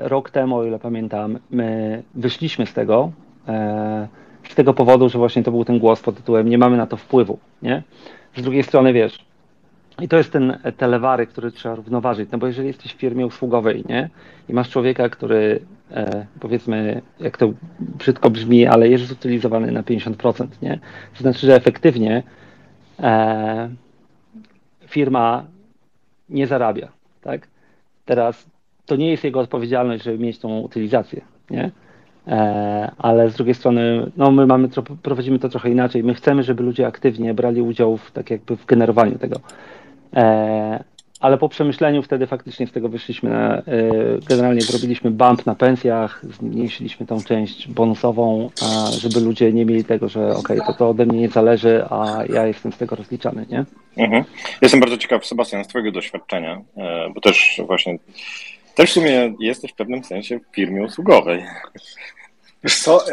[0.00, 3.10] rok temu, o ile pamiętam, my wyszliśmy z tego,
[4.44, 6.86] y, z tego powodu, że właśnie to był ten głos pod tytułem nie mamy na
[6.86, 7.82] to wpływu, nie?
[8.36, 9.18] Z drugiej strony, wiesz,
[10.00, 12.30] i to jest ten telewary, który trzeba równoważyć.
[12.32, 14.10] No bo jeżeli jesteś w firmie usługowej, nie?
[14.48, 15.60] I masz człowieka, który
[15.90, 20.78] e, powiedzmy, jak to brzydko brzmi, ale jest zutylizowany na 50%, nie?
[21.14, 22.22] To znaczy, że efektywnie
[23.00, 23.70] e,
[24.86, 25.44] firma
[26.28, 26.88] nie zarabia,
[27.20, 27.48] tak?
[28.04, 28.46] Teraz
[28.86, 31.70] to nie jest jego odpowiedzialność, żeby mieć tą utylizację, nie?
[32.26, 34.68] E, ale z drugiej strony, no my mamy,
[35.02, 36.04] prowadzimy to trochę inaczej.
[36.04, 39.36] My chcemy, żeby ludzie aktywnie brali udział w, tak jakby w generowaniu tego.
[40.16, 40.84] E,
[41.20, 43.62] ale po przemyśleniu wtedy faktycznie z tego wyszliśmy, na, e,
[44.28, 48.50] generalnie zrobiliśmy bump na pensjach, zmniejszyliśmy tą część bonusową,
[48.98, 52.46] żeby ludzie nie mieli tego, że ok, to to ode mnie nie zależy, a ja
[52.46, 53.64] jestem z tego rozliczany, nie?
[53.96, 54.24] Mhm.
[54.62, 57.98] Jestem bardzo ciekaw, Sebastian, z twojego doświadczenia, e, bo też właśnie,
[58.74, 61.44] też w sumie jesteś w pewnym sensie w firmie usługowej.
[62.64, 63.04] Wiesz co,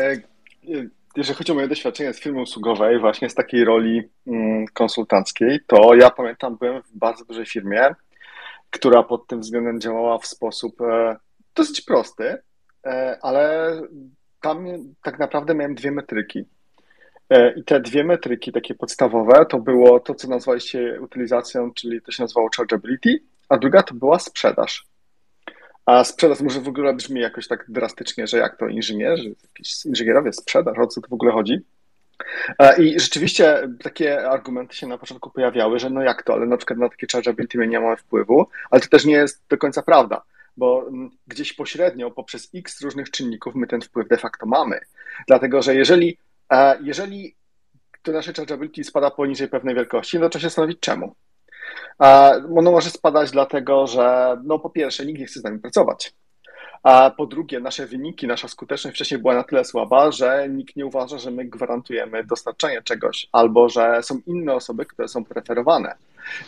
[1.17, 5.95] jeżeli chodzi o moje doświadczenie z firmy usługowej, właśnie z takiej roli mm, konsultanckiej, to
[5.95, 7.95] ja pamiętam, byłem w bardzo dużej firmie,
[8.69, 11.15] która pod tym względem działała w sposób e,
[11.55, 12.37] dosyć prosty,
[12.85, 13.73] e, ale
[14.41, 14.65] tam
[15.03, 16.45] tak naprawdę miałem dwie metryki.
[17.29, 22.11] E, I te dwie metryki, takie podstawowe, to było to, co nazwaliście utylizacją, czyli to
[22.11, 24.85] się nazywało chargeability, a druga to była sprzedaż.
[25.87, 29.85] A sprzedaż może w ogóle brzmi jakoś tak drastycznie, że jak to inżynier, że jakiś
[29.85, 31.59] inżynierowie sprzedaż, o co to w ogóle chodzi?
[32.77, 36.79] I rzeczywiście takie argumenty się na początku pojawiały, że no jak to, ale na przykład
[36.79, 40.21] na takie chargeability my nie mamy wpływu, ale to też nie jest do końca prawda,
[40.57, 44.79] bo mm, gdzieś pośrednio poprzez x różnych czynników my ten wpływ de facto mamy.
[45.27, 46.17] Dlatego, że jeżeli,
[46.81, 47.35] jeżeli
[48.03, 51.15] to nasze chargeability spada poniżej pewnej wielkości, no to trzeba się zastanowić czemu.
[52.57, 56.13] Ono może spadać dlatego, że no po pierwsze nikt nie chce z nami pracować.
[56.83, 60.85] A po drugie, nasze wyniki, nasza skuteczność wcześniej była na tyle słaba, że nikt nie
[60.85, 65.95] uważa, że my gwarantujemy dostarczenie czegoś, albo że są inne osoby, które są preferowane.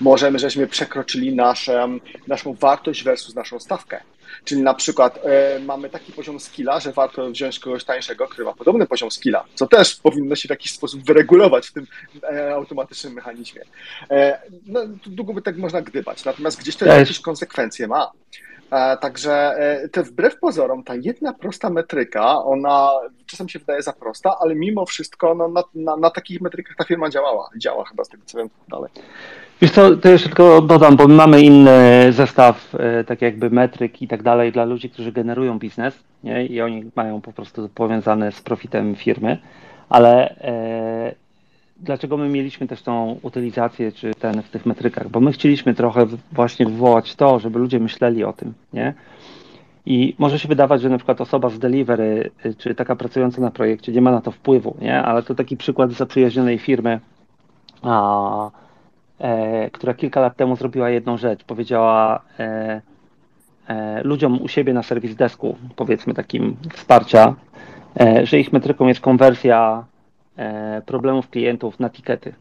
[0.02, 1.88] Możemy, żeśmy przekroczyli nasze,
[2.28, 4.02] naszą wartość versus naszą stawkę.
[4.44, 8.54] Czyli na przykład e, mamy taki poziom skilla, że warto wziąć kogoś tańszego, który ma
[8.54, 11.88] podobny poziom skilla, co też powinno się w jakiś sposób wyregulować w tym
[12.24, 13.62] e, automatycznym mechanizmie.
[14.12, 18.12] E, no, długo by tak można gdybać, natomiast gdzieś to jakieś konsekwencje ma.
[18.72, 22.92] E, także e, to wbrew pozorom, ta jedna prosta metryka, ona
[23.26, 26.84] czasem się wydaje za prosta, ale mimo wszystko no, na, na, na takich metrykach ta
[26.84, 27.50] firma działała.
[27.58, 28.90] Działa chyba z tego co wiem dalej.
[29.62, 34.08] Wiesz co, to jeszcze tylko dodam, bo mamy inny zestaw, e, tak jakby metryk i
[34.08, 36.46] tak dalej dla ludzi, którzy generują biznes nie?
[36.46, 39.38] i oni mają po prostu powiązane z profitem firmy,
[39.90, 40.36] ale
[41.82, 45.10] dlaczego my mieliśmy też tą utylizację czy ten w tych metrykach?
[45.10, 48.94] Bo my chcieliśmy trochę właśnie wywołać to, żeby ludzie myśleli o tym, nie?
[49.86, 53.52] I może się wydawać, że na przykład osoba z delivery, y, czy taka pracująca na
[53.52, 55.02] projekcie, nie ma na to wpływu, nie?
[55.02, 57.00] Ale to taki przykład zaprzyjaźnionej firmy,
[57.82, 58.52] a,
[59.20, 61.44] e, która kilka lat temu zrobiła jedną rzecz.
[61.44, 62.82] Powiedziała e,
[63.68, 67.36] e, ludziom u siebie na serwis desku, powiedzmy takim wsparcia,
[68.00, 69.86] e, że ich metryką jest konwersja
[70.86, 72.34] problemów klientów na tikety,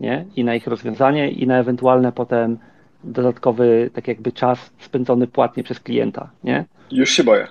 [0.00, 0.24] nie?
[0.36, 2.58] I na ich rozwiązanie i na ewentualne potem
[3.04, 6.64] dodatkowy, tak jakby czas spędzony płatnie przez klienta, nie?
[6.90, 7.46] Już się boję.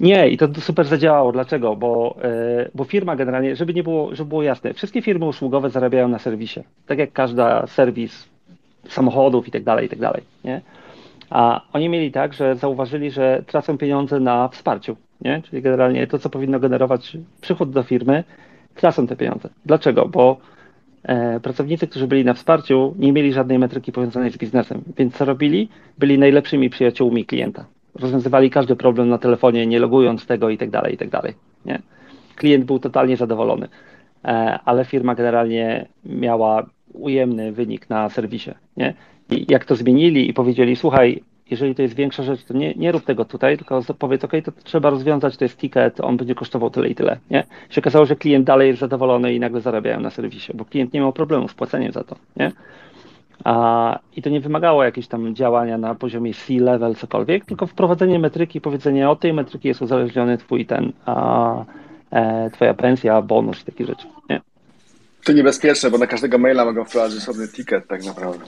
[0.00, 1.32] Nie, i to super zadziałało.
[1.32, 1.76] Dlaczego?
[1.76, 6.08] Bo, e, bo firma generalnie, żeby nie było, żeby było jasne, wszystkie firmy usługowe zarabiają
[6.08, 6.60] na serwisie.
[6.86, 8.28] Tak jak każda serwis
[8.88, 10.60] samochodów i tak dalej, i tak dalej, nie?
[11.30, 15.42] A oni mieli tak, że zauważyli, że tracą pieniądze na wsparciu, nie?
[15.42, 18.24] Czyli generalnie to, co powinno generować przychód do firmy,
[18.76, 19.48] tracą te pieniądze.
[19.66, 20.08] Dlaczego?
[20.08, 20.36] Bo
[21.02, 24.82] e, pracownicy, którzy byli na wsparciu, nie mieli żadnej metryki powiązanej z biznesem.
[24.98, 25.68] Więc co robili?
[25.98, 27.64] Byli najlepszymi przyjaciółmi klienta.
[27.94, 31.34] Rozwiązywali każdy problem na telefonie, nie logując tego i tak dalej, i tak dalej.
[31.64, 31.82] Nie?
[32.36, 33.68] Klient był totalnie zadowolony,
[34.24, 34.28] e,
[34.64, 38.50] ale firma generalnie miała ujemny wynik na serwisie.
[38.76, 38.94] Nie?
[39.30, 42.92] I jak to zmienili i powiedzieli, słuchaj, jeżeli to jest większa rzecz, to nie, nie
[42.92, 46.70] rób tego tutaj, tylko powiedz, ok, to trzeba rozwiązać, to jest ticket, on będzie kosztował
[46.70, 47.18] tyle i tyle.
[47.30, 47.44] Nie?
[47.70, 51.00] Się okazało, że klient dalej jest zadowolony i nagle zarabiają na serwisie, bo klient nie
[51.00, 52.16] miał problemu z płaceniem za to.
[52.36, 52.52] Nie?
[53.44, 58.60] A, I to nie wymagało jakiegoś tam działania na poziomie C-level, cokolwiek, tylko wprowadzenie metryki,
[58.60, 61.64] powiedzenie od tej metryki jest uzależniony twój ten, a,
[62.10, 64.06] e, twoja pensja, bonus takie rzeczy.
[64.30, 64.40] Nie?
[65.24, 68.44] To niebezpieczne, bo na każdego maila mogą wprowadzić osobny ticket tak naprawdę.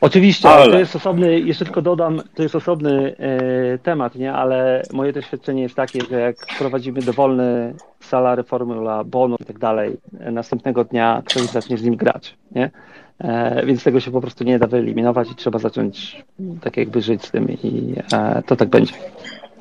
[0.00, 0.72] Oczywiście, ale...
[0.72, 4.32] to jest osobny, jeszcze tylko dodam, to jest osobny e, temat, nie?
[4.32, 9.96] ale moje doświadczenie jest takie, że jak wprowadzimy dowolny salary, formula, bonus i tak dalej,
[10.12, 12.70] następnego dnia ktoś zacznie z nim grać, nie?
[13.18, 16.24] E, więc tego się po prostu nie da wyeliminować i trzeba zacząć
[16.60, 18.94] tak jakby żyć z tym i e, to tak będzie.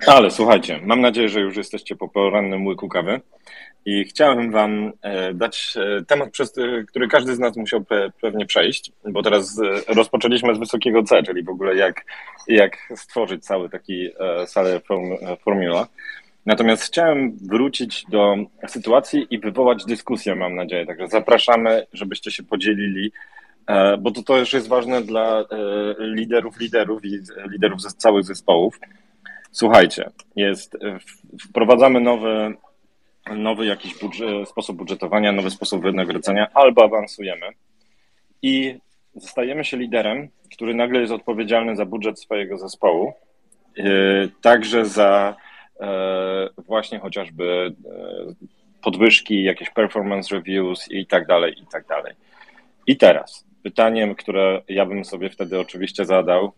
[0.07, 3.21] Ale słuchajcie, mam nadzieję, że już jesteście po porannym łyku kawy
[3.85, 6.53] i chciałem Wam e, dać e, temat, przez
[6.87, 7.85] który każdy z nas musiał
[8.21, 12.05] pewnie przejść, bo teraz e, rozpoczęliśmy z wysokiego C, czyli w ogóle jak,
[12.47, 14.09] jak stworzyć cały taki
[14.45, 14.81] salę
[15.43, 15.87] formula.
[16.45, 18.35] Natomiast chciałem wrócić do
[18.67, 20.85] sytuacji i wywołać dyskusję, mam nadzieję.
[20.85, 23.11] Także zapraszamy, żebyście się podzielili,
[23.99, 25.45] bo to też jest ważne dla
[25.99, 27.19] liderów, liderów i
[27.51, 28.79] liderów ze całych zespołów.
[29.51, 30.77] Słuchajcie, jest,
[31.49, 32.53] wprowadzamy nowy
[33.35, 33.95] nowy jakiś
[34.45, 37.45] sposób budżetowania, nowy sposób wynagrodzenia, albo awansujemy
[38.41, 38.79] i
[39.15, 43.13] zostajemy się liderem, który nagle jest odpowiedzialny za budżet swojego zespołu,
[43.77, 43.83] e,
[44.41, 45.35] także za
[45.79, 47.71] e, właśnie chociażby e,
[48.81, 52.13] podwyżki, jakieś performance reviews i tak dalej, i tak dalej.
[52.87, 56.51] I teraz pytaniem, które ja bym sobie wtedy oczywiście zadał,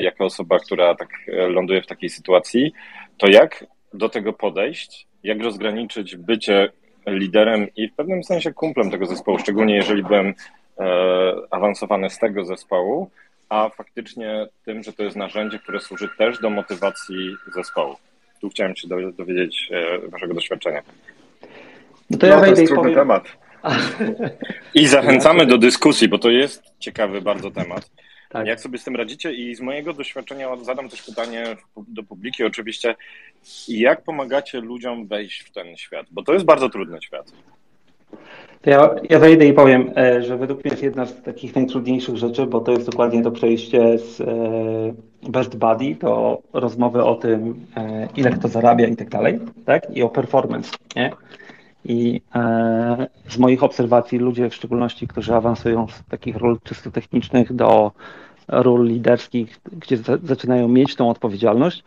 [0.00, 1.08] jako osoba, która tak
[1.48, 2.72] ląduje w takiej sytuacji,
[3.18, 6.72] to jak do tego podejść jak rozgraniczyć bycie
[7.06, 10.34] liderem i w pewnym sensie kumplem tego zespołu, szczególnie jeżeli byłem
[10.78, 13.10] e, awansowany z tego zespołu,
[13.48, 17.96] a faktycznie tym, że to jest narzędzie, które służy też do motywacji zespołu.
[18.40, 20.82] Tu chciałem się dowiedzieć e, Waszego doświadczenia.
[22.10, 22.94] No to ja no, wejdę i powiem...
[22.94, 23.24] temat.
[24.74, 27.90] I zachęcamy do dyskusji, bo to jest ciekawy bardzo temat.
[28.28, 28.46] Tak.
[28.46, 29.32] Jak sobie z tym radzicie?
[29.32, 32.94] I z mojego doświadczenia zadam też pytanie do publiki oczywiście,
[33.68, 36.06] jak pomagacie ludziom wejść w ten świat?
[36.10, 37.32] Bo to jest bardzo trudny świat.
[38.62, 42.16] To ja, ja wejdę i powiem, e, że według mnie jest jedna z takich najtrudniejszych
[42.16, 47.66] rzeczy, bo to jest dokładnie to przejście z e, best buddy do rozmowy o tym,
[47.76, 49.96] e, ile kto zarabia i tak dalej, tak?
[49.96, 51.12] I o performance, nie?
[51.88, 52.20] I
[53.28, 57.92] z moich obserwacji ludzie, w szczególności, którzy awansują z takich ról czysto technicznych do
[58.48, 61.84] ról liderskich, gdzie zaczynają mieć tą odpowiedzialność,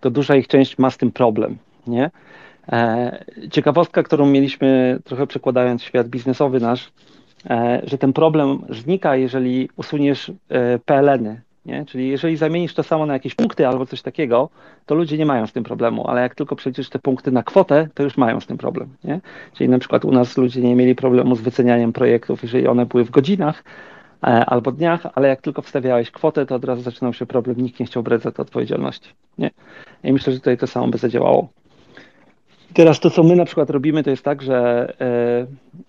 [0.00, 2.10] to duża ich część ma z tym problem, nie?
[2.72, 6.92] E, ciekawostka, którą mieliśmy, trochę przekładając świat biznesowy nasz,
[7.50, 11.84] e, że ten problem znika, jeżeli usuniesz e, PLN-y, nie?
[11.86, 14.48] Czyli jeżeli zamienisz to samo na jakieś punkty albo coś takiego,
[14.86, 17.88] to ludzie nie mają z tym problemu, ale jak tylko przejdziesz te punkty na kwotę,
[17.94, 18.88] to już mają z tym problem.
[19.04, 19.20] Nie?
[19.52, 23.04] Czyli na przykład u nas ludzie nie mieli problemu z wycenianiem projektów, jeżeli one były
[23.04, 23.64] w godzinach
[24.22, 27.86] albo dniach, ale jak tylko wstawiałeś kwotę, to od razu zaczynał się problem, nikt nie
[27.86, 29.10] chciał brać za to odpowiedzialności.
[29.38, 29.50] Nie?
[30.04, 31.48] I myślę, że tutaj to samo by zadziałało.
[32.74, 34.88] Teraz to, co my na przykład robimy, to jest tak, że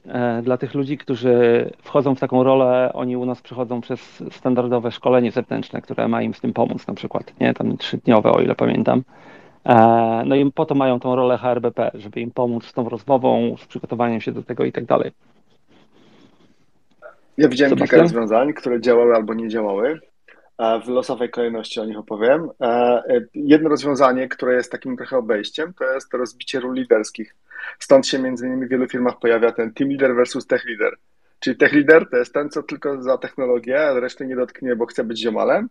[0.08, 4.24] e, e, dla tych ludzi, którzy wchodzą w taką rolę, oni u nas przechodzą przez
[4.32, 8.42] standardowe szkolenie zewnętrzne, które ma im z tym pomóc na przykład, nie, tam trzydniowe, o
[8.42, 9.04] ile pamiętam.
[9.66, 13.56] E, no i po to mają tą rolę HRBP, żeby im pomóc z tą rozmową,
[13.58, 15.12] z przygotowaniem się do tego i tak dalej.
[17.38, 17.88] Ja widziałem Sebastian?
[17.88, 20.00] kilka rozwiązań, które działały albo nie działały.
[20.62, 22.50] E, w losowej kolejności o nich opowiem.
[22.62, 27.36] E, e, jedno rozwiązanie, które jest takim trochę obejściem, to jest rozbicie ról liderskich.
[27.80, 30.98] Stąd się między innymi w wielu firmach pojawia ten team leader versus tech leader.
[31.40, 35.04] Czyli tech leader to jest ten, co tylko za technologię, reszty nie dotknie, bo chce
[35.04, 35.70] być ziomalem.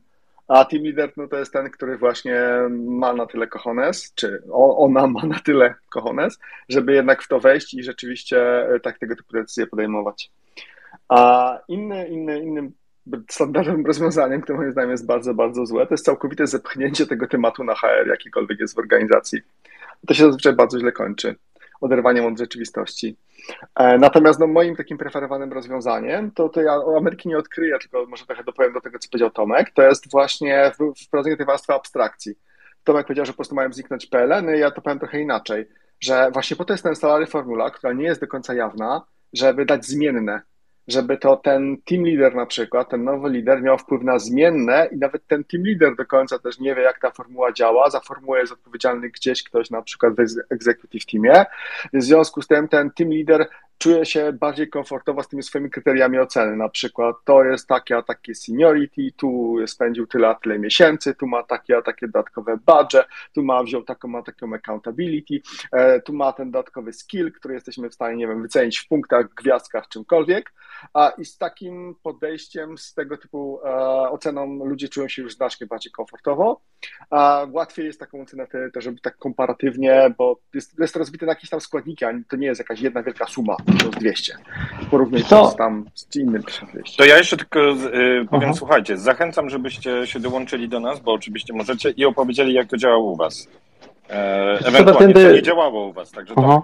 [0.48, 5.06] A team leader no to jest ten, który właśnie ma na tyle kochones, czy ona
[5.06, 9.66] ma na tyle kochones, żeby jednak w to wejść i rzeczywiście tak tego typu decyzje
[9.66, 10.30] podejmować.
[11.08, 12.72] A inny, inny, innym
[13.30, 17.64] standardowym rozwiązaniem, które moim zdaniem jest bardzo, bardzo złe, to jest całkowite zepchnięcie tego tematu
[17.64, 19.40] na HR, jakikolwiek jest w organizacji.
[20.06, 21.36] To się zazwyczaj bardzo źle kończy,
[21.80, 23.16] oderwaniem od rzeczywistości.
[23.74, 28.26] E, natomiast no, moim takim preferowanym rozwiązaniem, to, to ja Ameryki nie odkryję, tylko może
[28.26, 30.72] trochę dopowiem do tego, co powiedział Tomek, to jest właśnie
[31.06, 32.34] wprowadzenie tej warstwy abstrakcji.
[32.84, 35.68] Tomek powiedział, że po prostu mają zniknąć PLN-y, ja to powiem trochę inaczej,
[36.00, 39.64] że właśnie po to jest ten salary formula, która nie jest do końca jawna, żeby
[39.64, 40.42] dać zmienne,
[40.92, 44.96] żeby to ten team leader na przykład, ten nowy lider miał wpływ na zmienne i
[44.96, 47.90] nawet ten team leader do końca też nie wie, jak ta formuła działa.
[47.90, 51.44] Za formułę jest odpowiedzialny gdzieś ktoś na przykład w executive teamie.
[51.92, 53.48] W związku z tym ten team leader
[53.80, 56.56] czuje się bardziej komfortowo z tymi swoimi kryteriami oceny.
[56.56, 61.26] Na przykład to jest takie a takie seniority, tu spędził tyle a tyle miesięcy, tu
[61.26, 65.40] ma takie a takie dodatkowe budget, tu ma wziął taką ma taką accountability,
[65.72, 69.34] e, tu ma ten dodatkowy skill, który jesteśmy w stanie, nie wiem, wycenić w punktach,
[69.34, 70.52] gwiazdkach, czymkolwiek.
[70.94, 73.70] A i z takim podejściem, z tego typu e,
[74.10, 76.60] oceną ludzie czują się już znacznie bardziej komfortowo.
[77.10, 81.50] A łatwiej jest taką ocenę to, żeby tak komparatywnie, bo jest, jest rozbite na jakieś
[81.50, 84.32] tam składniki, a to nie jest jakaś jedna wielka suma plus 200.
[84.90, 86.96] Porównaj to z tam z innym 1200.
[86.96, 88.58] To ja jeszcze tylko y, powiem, Aha.
[88.58, 93.10] słuchajcie, zachęcam, żebyście się dołączyli do nas, bo oczywiście możecie i opowiedzieli, jak to działało
[93.10, 93.48] u was.
[94.10, 96.62] E, ewentualnie, co nie działało u was, także to.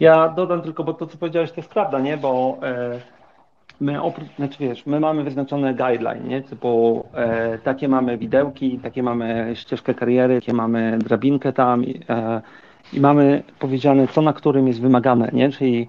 [0.00, 2.16] Ja dodam tylko, bo to, co powiedziałeś, to jest prawda, nie?
[2.16, 3.00] Bo e,
[3.80, 6.42] my oprócz, znaczy wiesz, my mamy wyznaczone guideline, nie?
[6.42, 12.42] Typu e, takie mamy widełki, takie mamy ścieżkę kariery, takie mamy drabinkę tam e,
[12.92, 15.52] i mamy powiedziane, co na którym jest wymagane, nie?
[15.52, 15.88] Czyli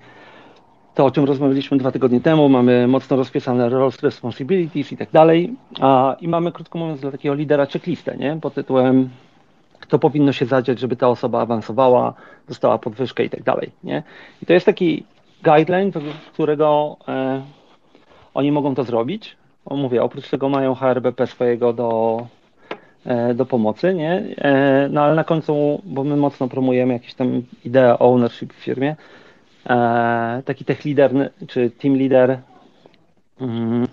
[0.95, 5.54] to, o czym rozmawialiśmy dwa tygodnie temu, mamy mocno rozpisane roles, responsibilities i tak dalej.
[5.82, 8.38] A, I mamy, krótko mówiąc, dla takiego lidera checklistę, nie?
[8.41, 9.10] Pod tytułem
[9.88, 12.13] to powinno się zadziać, żeby ta osoba awansowała,
[12.47, 14.04] dostała podwyżkę i tak dalej, nie?
[14.41, 15.04] I to jest taki
[15.43, 15.91] guideline,
[16.34, 17.41] którego e,
[18.34, 19.36] oni mogą to zrobić.
[19.65, 22.21] O, mówię, oprócz tego mają HRBP swojego do,
[23.06, 24.23] e, do pomocy, nie?
[24.38, 28.95] E, no ale na końcu, bo my mocno promujemy jakieś tam ideę ownership w firmie,
[30.45, 32.39] taki tech leader czy team leader
[33.41, 33.88] mm,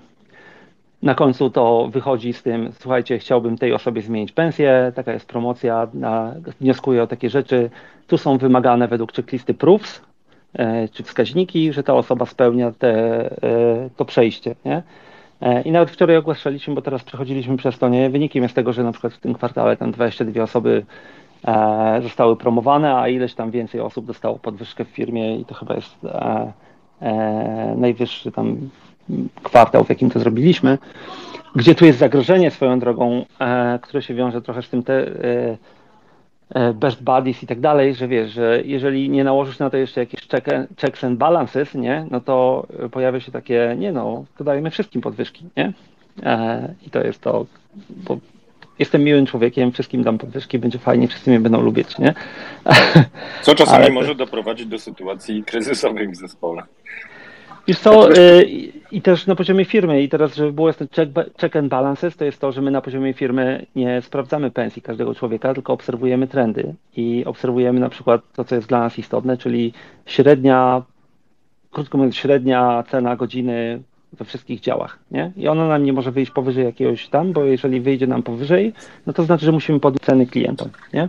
[1.02, 5.88] na końcu to wychodzi z tym, słuchajcie, chciałbym tej osobie zmienić pensję, taka jest promocja,
[6.60, 7.70] wnioskuję o takie rzeczy.
[8.06, 10.08] Tu są wymagane według checklisty proofs,
[10.52, 12.92] E, czy wskaźniki, że ta osoba spełnia te,
[13.42, 14.54] e, to przejście.
[14.64, 14.82] Nie?
[15.40, 18.10] E, I nawet wczoraj ogłaszaliśmy, bo teraz przechodziliśmy przez to, nie?
[18.10, 20.86] wynikiem jest tego, że na przykład w tym kwartale tam 22 osoby
[22.02, 25.96] zostały promowane, a ileś tam więcej osób dostało podwyżkę w firmie i to chyba jest
[27.76, 28.56] najwyższy tam
[29.42, 30.78] kwartał, w jakim to zrobiliśmy.
[31.56, 33.24] Gdzie tu jest zagrożenie swoją drogą,
[33.82, 35.06] które się wiąże trochę z tym te,
[36.54, 40.00] E, best buddies i tak dalej, że wiesz, że jeżeli nie nałożysz na to jeszcze
[40.00, 40.46] jakieś check,
[40.80, 45.44] checks and balances, nie, no to pojawia się takie, nie no, to dajemy wszystkim podwyżki,
[45.56, 45.72] nie?
[46.22, 47.46] E, I to jest to,
[47.90, 48.18] bo
[48.78, 52.14] jestem miłym człowiekiem, wszystkim dam podwyżki, będzie fajnie, wszyscy mnie będą lubić, nie?
[53.42, 53.92] Co czasami Ale...
[53.92, 56.62] może doprowadzić do sytuacji kryzysowych w zespole.
[57.68, 58.44] Wiesz co, y,
[58.92, 62.24] i też na poziomie firmy, i teraz, żeby było ten check, check and balances, to
[62.24, 66.74] jest to, że my na poziomie firmy nie sprawdzamy pensji każdego człowieka, tylko obserwujemy trendy
[66.96, 69.72] i obserwujemy na przykład to, co jest dla nas istotne, czyli
[70.06, 70.82] średnia,
[71.70, 75.32] krótko mówiąc, średnia cena godziny we wszystkich działach, nie?
[75.36, 78.72] I ona nam nie może wyjść powyżej jakiegoś tam, bo jeżeli wyjdzie nam powyżej,
[79.06, 81.08] no to znaczy, że musimy podnieść ceny klientom, nie?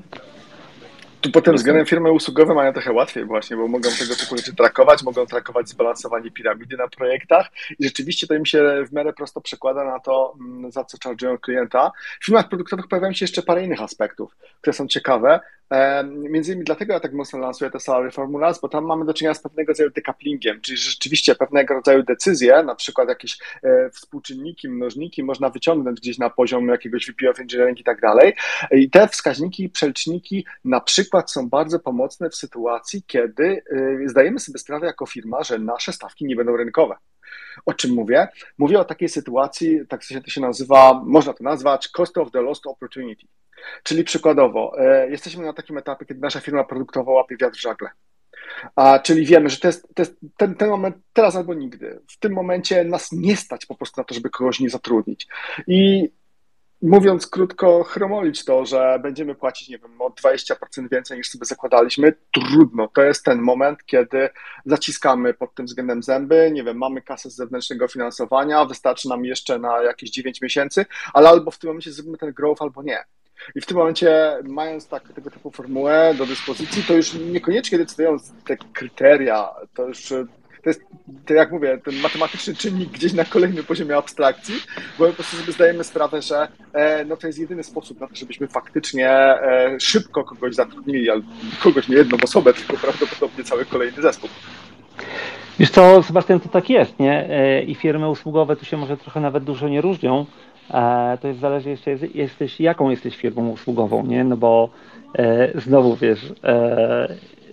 [1.22, 5.04] Tu potem względem firmy usługowe mają trochę łatwiej właśnie, bo mogą tego typu rzeczy trakować,
[5.04, 7.47] mogą trakować zbalansowanie piramidy na projektach
[7.80, 11.39] i rzeczywiście to im się w miarę prosto przekłada na to, mm, za co charge'ują
[11.39, 11.91] klienta.
[12.22, 15.39] W firmach produktowych pojawiają się jeszcze parę innych aspektów, które są ciekawe.
[16.06, 19.34] Między innymi dlatego ja tak mocno lansuję te salary formulas, bo tam mamy do czynienia
[19.34, 25.24] z pewnego rodzaju decouplingiem, czyli rzeczywiście pewnego rodzaju decyzje, na przykład jakieś e, współczynniki, mnożniki
[25.24, 28.34] można wyciągnąć gdzieś na poziom jakiegoś VP of Engineering i tak dalej.
[28.72, 33.64] I te wskaźniki, przeliczniki na przykład są bardzo pomocne w sytuacji, kiedy
[34.04, 36.96] e, zdajemy sobie sprawę jako firma, że nasze stawki nie będą rynkowe.
[37.66, 38.28] O czym mówię?
[38.58, 42.42] Mówię o takiej sytuacji, tak się to się nazywa, można to nazwać cost of the
[42.42, 43.28] lost opportunity.
[43.84, 47.89] Czyli przykładowo, e, jesteśmy na takim etapie, kiedy nasza firma produktowa łapie wiatr w żagle.
[48.76, 51.99] A, czyli wiemy, że to jest, to jest ten, ten moment teraz albo nigdy.
[52.07, 55.28] W tym momencie nas nie stać po prostu na to, żeby kogoś nie zatrudnić.
[55.68, 56.10] I
[56.82, 62.14] mówiąc krótko, chromolić to, że będziemy płacić, nie wiem, o 20% więcej niż sobie zakładaliśmy,
[62.32, 62.88] trudno.
[62.88, 64.30] To jest ten moment, kiedy
[64.66, 69.60] zaciskamy pod tym względem zęby, nie wiem, mamy kasę z zewnętrznego finansowania, wystarczy nam jeszcze
[69.60, 73.03] na jakieś 9 miesięcy, ale albo w tym momencie zrobimy ten growth, albo nie.
[73.56, 78.18] I w tym momencie, mając tak, tego typu formułę do dyspozycji, to już niekoniecznie decydują
[78.46, 80.14] te kryteria, to już
[80.64, 80.82] to jest,
[81.26, 84.56] to jak mówię, ten matematyczny czynnik gdzieś na kolejnym poziomie abstrakcji,
[85.00, 88.16] bo po prostu sobie zdajemy sprawę, że e, no to jest jedyny sposób na to,
[88.16, 91.22] żebyśmy faktycznie e, szybko kogoś zatrudnili, ale
[91.64, 94.30] kogoś nie jedną osobę, tylko prawdopodobnie cały kolejny zespół.
[95.60, 97.30] Wiesz co, Sebastian, to tak jest, nie?
[97.30, 100.26] E, I firmy usługowe tu się może trochę nawet dużo nie różnią.
[101.22, 104.24] To jest zależy jeszcze, jesteś, jaką jesteś firmą usługową, nie?
[104.24, 104.70] No bo
[105.56, 106.34] znowu wiesz,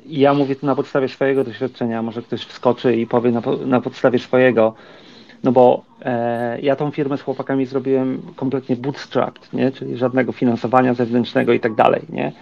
[0.06, 4.18] ja mówię to na podstawie swojego doświadczenia, może ktoś wskoczy i powie na, na podstawie
[4.18, 4.74] swojego,
[5.44, 9.72] no bo e, ja tą firmę z chłopakami zrobiłem kompletnie bootstrapped, nie?
[9.72, 12.32] czyli żadnego finansowania zewnętrznego i tak dalej, nie?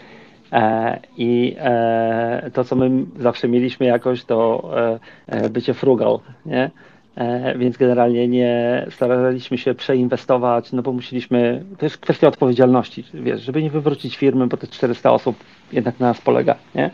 [0.53, 6.70] E, I e, to, co my zawsze mieliśmy jakoś, to e, e, bycie frugal, nie?
[7.16, 13.42] E, więc generalnie nie staraliśmy się przeinwestować, no bo musieliśmy, to jest kwestia odpowiedzialności, wiesz,
[13.42, 15.36] żeby nie wywrócić firmy, bo te 400 osób
[15.72, 16.90] jednak na nas polega, nie?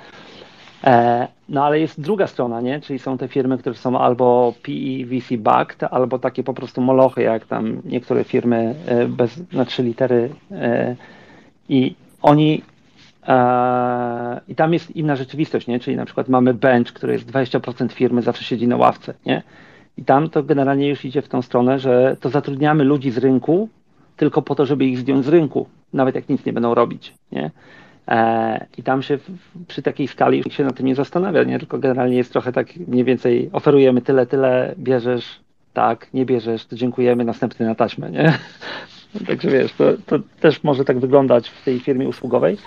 [0.84, 2.80] E, no ale jest druga strona, nie?
[2.80, 7.22] Czyli są te firmy, które są albo PE, VC backed, albo takie po prostu molochy,
[7.22, 10.30] jak tam niektóre firmy e, bez, na trzy litery
[11.68, 12.62] i oni
[14.48, 15.80] i tam jest inna rzeczywistość, nie?
[15.80, 19.42] Czyli na przykład mamy bench, który jest 20% firmy, zawsze siedzi na ławce, nie?
[19.96, 23.68] I tam to generalnie już idzie w tą stronę, że to zatrudniamy ludzi z rynku
[24.16, 27.50] tylko po to, żeby ich zdjąć z rynku, nawet jak nic nie będą robić, nie?
[28.08, 29.18] E, I tam się
[29.68, 31.58] przy takiej skali się na tym nie zastanawia, nie?
[31.58, 35.40] tylko generalnie jest trochę tak mniej więcej oferujemy tyle, tyle, bierzesz,
[35.72, 38.38] tak, nie bierzesz, to dziękujemy, następny na taśmę, nie?
[39.26, 42.58] Także wiesz, to, to też może tak wyglądać w tej firmie usługowej.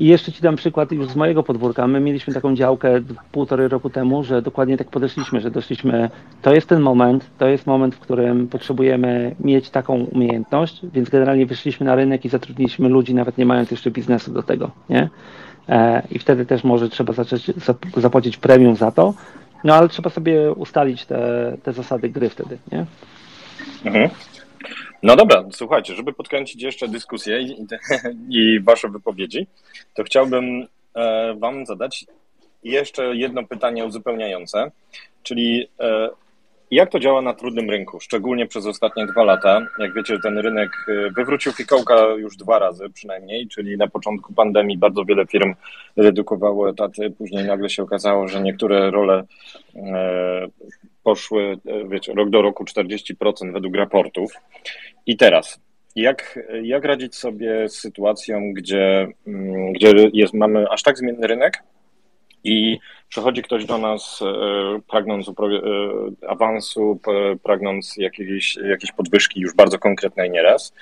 [0.00, 1.86] I jeszcze Ci dam przykład już z mojego podwórka.
[1.86, 3.00] My mieliśmy taką działkę
[3.32, 6.10] półtorej roku temu, że dokładnie tak podeszliśmy, że doszliśmy,
[6.42, 11.46] to jest ten moment, to jest moment, w którym potrzebujemy mieć taką umiejętność, więc generalnie
[11.46, 15.08] wyszliśmy na rynek i zatrudniliśmy ludzi, nawet nie mając jeszcze biznesu do tego, nie?
[15.68, 17.50] E, I wtedy też może trzeba zacząć
[17.96, 19.14] zapłacić premium za to,
[19.64, 22.86] no ale trzeba sobie ustalić te, te zasady gry wtedy, nie?
[23.84, 24.10] Mhm.
[25.02, 27.66] No dobra, słuchajcie, żeby podkręcić jeszcze dyskusję i,
[28.38, 29.46] i wasze wypowiedzi,
[29.94, 32.04] to chciałbym e, wam zadać
[32.64, 34.70] jeszcze jedno pytanie uzupełniające,
[35.22, 36.08] czyli e,
[36.70, 39.66] jak to działa na trudnym rynku, szczególnie przez ostatnie dwa lata?
[39.78, 44.78] Jak wiecie, ten rynek e, wywrócił fikołka już dwa razy przynajmniej, czyli na początku pandemii
[44.78, 45.54] bardzo wiele firm
[45.96, 49.24] redukowało etaty, później nagle się okazało, że niektóre role
[51.02, 54.32] poszły, wiecie, rok do roku 40% według raportów.
[55.06, 55.60] I teraz,
[55.96, 61.62] jak, jak radzić sobie z sytuacją, gdzie, mm, gdzie jest, mamy aż tak zmienny rynek
[62.44, 62.78] i
[63.08, 65.32] przychodzi ktoś do nas e, pragnąc e,
[66.28, 67.00] awansu,
[67.42, 70.74] pragnąc jakiejś, jakiejś podwyżki już bardzo konkretnej nieraz.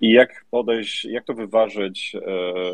[0.00, 2.20] I jak podejść, jak to wyważyć, e,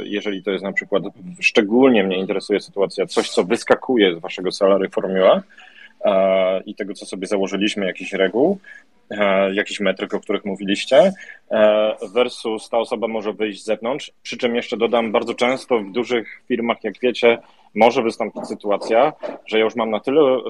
[0.05, 1.03] jeżeli to jest na przykład,
[1.41, 5.43] szczególnie mnie interesuje sytuacja, coś, co wyskakuje z waszego salary formuła
[6.67, 8.59] i tego, co sobie założyliśmy, jakiś reguł,
[9.11, 11.13] E, jakichś metryk, o których mówiliście,
[11.51, 14.13] e, versus ta osoba może wyjść z zewnątrz.
[14.23, 17.39] Przy czym jeszcze dodam, bardzo często w dużych firmach, jak wiecie,
[17.75, 19.13] może wystąpić sytuacja,
[19.47, 20.41] że ja już mam na tyle e,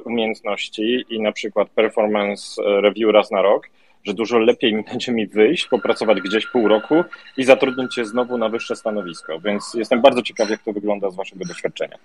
[0.00, 3.68] umiejętności i na przykład performance review raz na rok,
[4.04, 7.04] że dużo lepiej będzie mi wyjść, popracować gdzieś pół roku
[7.36, 9.40] i zatrudnić się znowu na wyższe stanowisko.
[9.40, 11.98] Więc jestem bardzo ciekaw, jak to wygląda z Waszego doświadczenia.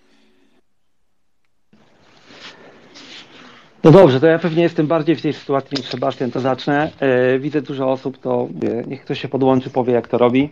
[3.83, 6.91] No dobrze, to ja pewnie jestem bardziej w tej sytuacji niż Sebastian, to zacznę.
[7.31, 10.49] Yy, widzę dużo osób, to mówię, niech ktoś się podłączy, powie jak to robi.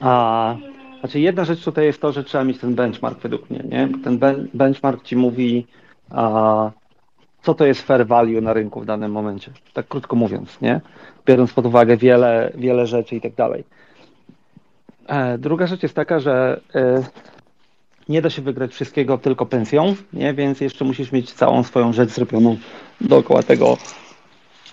[0.00, 0.56] A,
[1.00, 3.88] znaczy jedna rzecz tutaj jest to, że trzeba mieć ten benchmark według mnie, nie?
[4.04, 5.66] Ten ben, benchmark ci mówi,
[6.10, 6.70] a,
[7.42, 10.80] co to jest fair value na rynku w danym momencie, tak krótko mówiąc, nie?
[11.26, 13.64] Biorąc pod uwagę wiele, wiele rzeczy i tak dalej.
[15.06, 17.02] E, druga rzecz jest taka, że e,
[18.08, 20.34] nie da się wygrać wszystkiego tylko pensją, nie?
[20.34, 22.56] więc jeszcze musisz mieć całą swoją rzecz zrobioną
[23.00, 23.76] dookoła tego,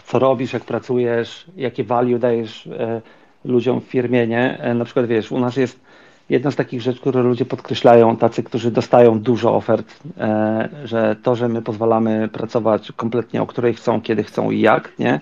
[0.05, 3.01] co robisz, jak pracujesz, jakie value dajesz e,
[3.45, 4.27] ludziom w firmie.
[4.27, 4.59] Nie?
[4.59, 5.79] E, na przykład wiesz, u nas jest
[6.29, 11.36] jedna z takich rzeczy, które ludzie podkreślają, tacy, którzy dostają dużo ofert, e, że to,
[11.36, 15.19] że my pozwalamy pracować kompletnie o której chcą, kiedy chcą i jak, nie?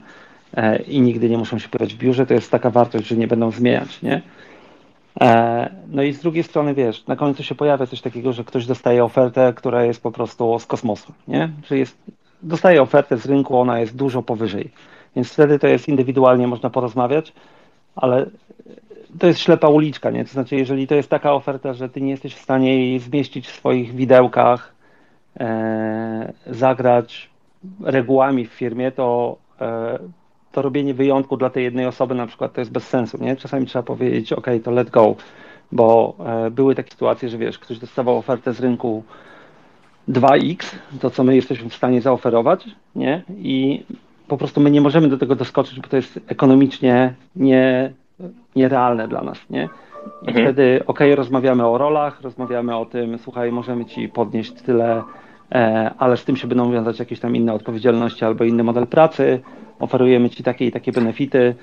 [0.54, 3.28] E, i nigdy nie muszą się pojawiać w biurze, to jest taka wartość, że nie
[3.28, 4.02] będą zmieniać.
[4.02, 4.22] Nie?
[5.22, 8.66] E, no i z drugiej strony, wiesz, na końcu się pojawia coś takiego, że ktoś
[8.66, 11.50] dostaje ofertę, która jest po prostu z kosmosu, nie?
[11.68, 11.98] Że jest,
[12.42, 14.72] dostaje ofertę z rynku, ona jest dużo powyżej.
[15.16, 17.34] Więc wtedy to jest indywidualnie, można porozmawiać,
[17.96, 18.26] ale
[19.20, 20.26] to jest ślepa uliczka, nie?
[20.26, 23.48] To znaczy, jeżeli to jest taka oferta, że ty nie jesteś w stanie jej zmieścić
[23.48, 24.74] w swoich widełkach,
[25.40, 27.30] e, zagrać
[27.82, 30.00] regułami w firmie, to e,
[30.54, 33.36] to robienie wyjątku dla tej jednej osoby na przykład to jest bez sensu, nie?
[33.36, 35.16] Czasami trzeba powiedzieć, ok, to let go,
[35.72, 39.04] bo e, były takie sytuacje, że wiesz, ktoś dostawał ofertę z rynku
[40.10, 43.24] 2x, to co my jesteśmy w stanie zaoferować, nie?
[43.38, 43.84] I
[44.28, 47.94] po prostu my nie możemy do tego doskoczyć, bo to jest ekonomicznie nie,
[48.56, 49.70] nierealne dla nas, nie?
[50.22, 50.46] I mhm.
[50.46, 55.04] wtedy, ok, rozmawiamy o rolach, rozmawiamy o tym, słuchaj, możemy ci podnieść tyle,
[55.52, 59.40] e, ale z tym się będą wiązać jakieś tam inne odpowiedzialności albo inny model pracy,
[59.80, 61.56] oferujemy Ci takie i takie benefity.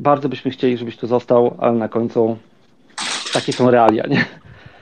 [0.00, 2.36] Bardzo byśmy chcieli, żebyś tu został, ale na końcu
[3.32, 4.24] takie są realia, nie?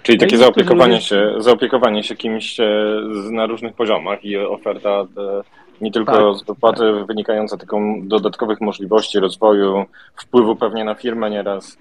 [0.02, 2.66] Czyli takie zaopiekowanie się, zaopiekowanie się kimś e,
[3.30, 5.04] na różnych poziomach i oferta e,
[5.80, 7.06] nie tylko tak, z wypłaty tak.
[7.06, 9.84] wynikająca taką dodatkowych możliwości rozwoju,
[10.16, 11.78] wpływu pewnie na firmę nieraz.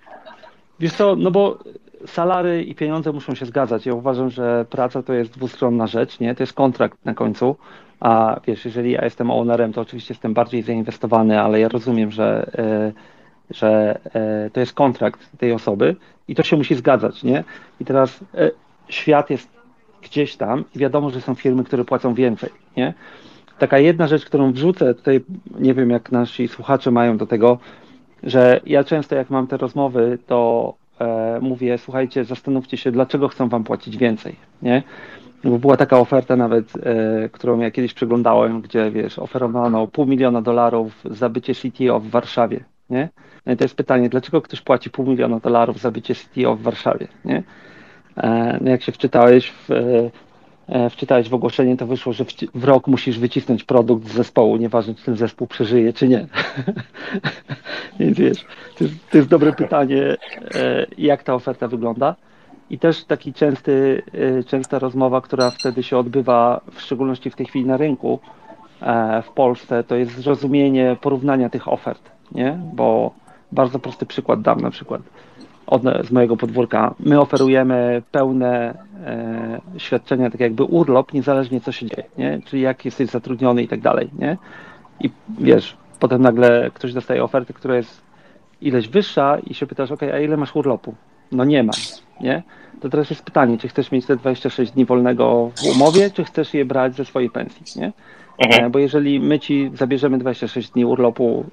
[0.79, 1.59] Wiesz co, no bo
[2.05, 3.85] salary i pieniądze muszą się zgadzać.
[3.85, 6.35] Ja uważam, że praca to jest dwustronna rzecz, nie?
[6.35, 7.55] To jest kontrakt na końcu.
[7.99, 12.51] A wiesz, jeżeli ja jestem ownerem, to oczywiście jestem bardziej zainwestowany, ale ja rozumiem, że,
[12.57, 12.91] e,
[13.49, 15.95] że e, to jest kontrakt tej osoby
[16.27, 17.43] i to się musi zgadzać, nie?
[17.81, 18.51] I teraz e,
[18.89, 19.49] świat jest
[20.01, 22.93] gdzieś tam i wiadomo, że są firmy, które płacą więcej, nie?
[23.59, 25.21] Taka jedna rzecz, którą wrzucę tutaj,
[25.59, 27.57] nie wiem jak nasi słuchacze mają do tego,
[28.23, 33.49] że ja często jak mam te rozmowy, to e, mówię, słuchajcie, zastanówcie się, dlaczego chcą
[33.49, 34.83] wam płacić więcej, nie?
[35.43, 40.41] Bo była taka oferta nawet, e, którą ja kiedyś przeglądałem, gdzie wiesz, oferowano pół miliona
[40.41, 43.09] dolarów za bycie CTO w Warszawie, nie?
[43.45, 46.61] No i to jest pytanie, dlaczego ktoś płaci pół miliona dolarów za bycie CTO w
[46.61, 47.43] Warszawie, nie?
[48.17, 49.69] E, no jak się wczytałeś w,
[50.89, 55.05] wczytałeś w ogłoszenie, to wyszło, że w, rok musisz wycisnąć produkt z zespołu, nieważne czy
[55.05, 56.27] ten zespół przeżyje, czy nie.
[57.99, 58.45] Więc wiesz,
[58.77, 60.17] to jest, to jest dobre pytanie,
[60.55, 62.15] e, jak ta oferta wygląda.
[62.69, 64.03] I też taki częsty,
[64.39, 68.19] y, częsta rozmowa, która wtedy się odbywa, w szczególności w tej chwili na rynku
[68.81, 72.59] e, w Polsce, to jest zrozumienie porównania tych ofert, nie?
[72.73, 73.13] Bo
[73.51, 75.01] bardzo prosty przykład dam na przykład
[75.73, 76.93] od, z mojego podwórka.
[76.99, 82.41] My oferujemy pełne e, świadczenia, tak jakby urlop, niezależnie co się dzieje, nie?
[82.45, 84.37] Czyli jak jesteś zatrudniony i tak dalej, nie?
[84.99, 85.09] I
[85.39, 88.01] wiesz, potem nagle ktoś dostaje ofertę, która jest
[88.61, 90.95] ileś wyższa i się pytasz, ok, a ile masz urlopu?
[91.31, 91.73] No nie ma,
[92.21, 92.43] nie?
[92.81, 96.53] To teraz jest pytanie, czy chcesz mieć te 26 dni wolnego w umowie, czy chcesz
[96.53, 97.91] je brać ze swojej pensji, nie?
[98.37, 98.65] Mhm.
[98.65, 101.45] E, bo jeżeli my ci zabierzemy 26 dni urlopu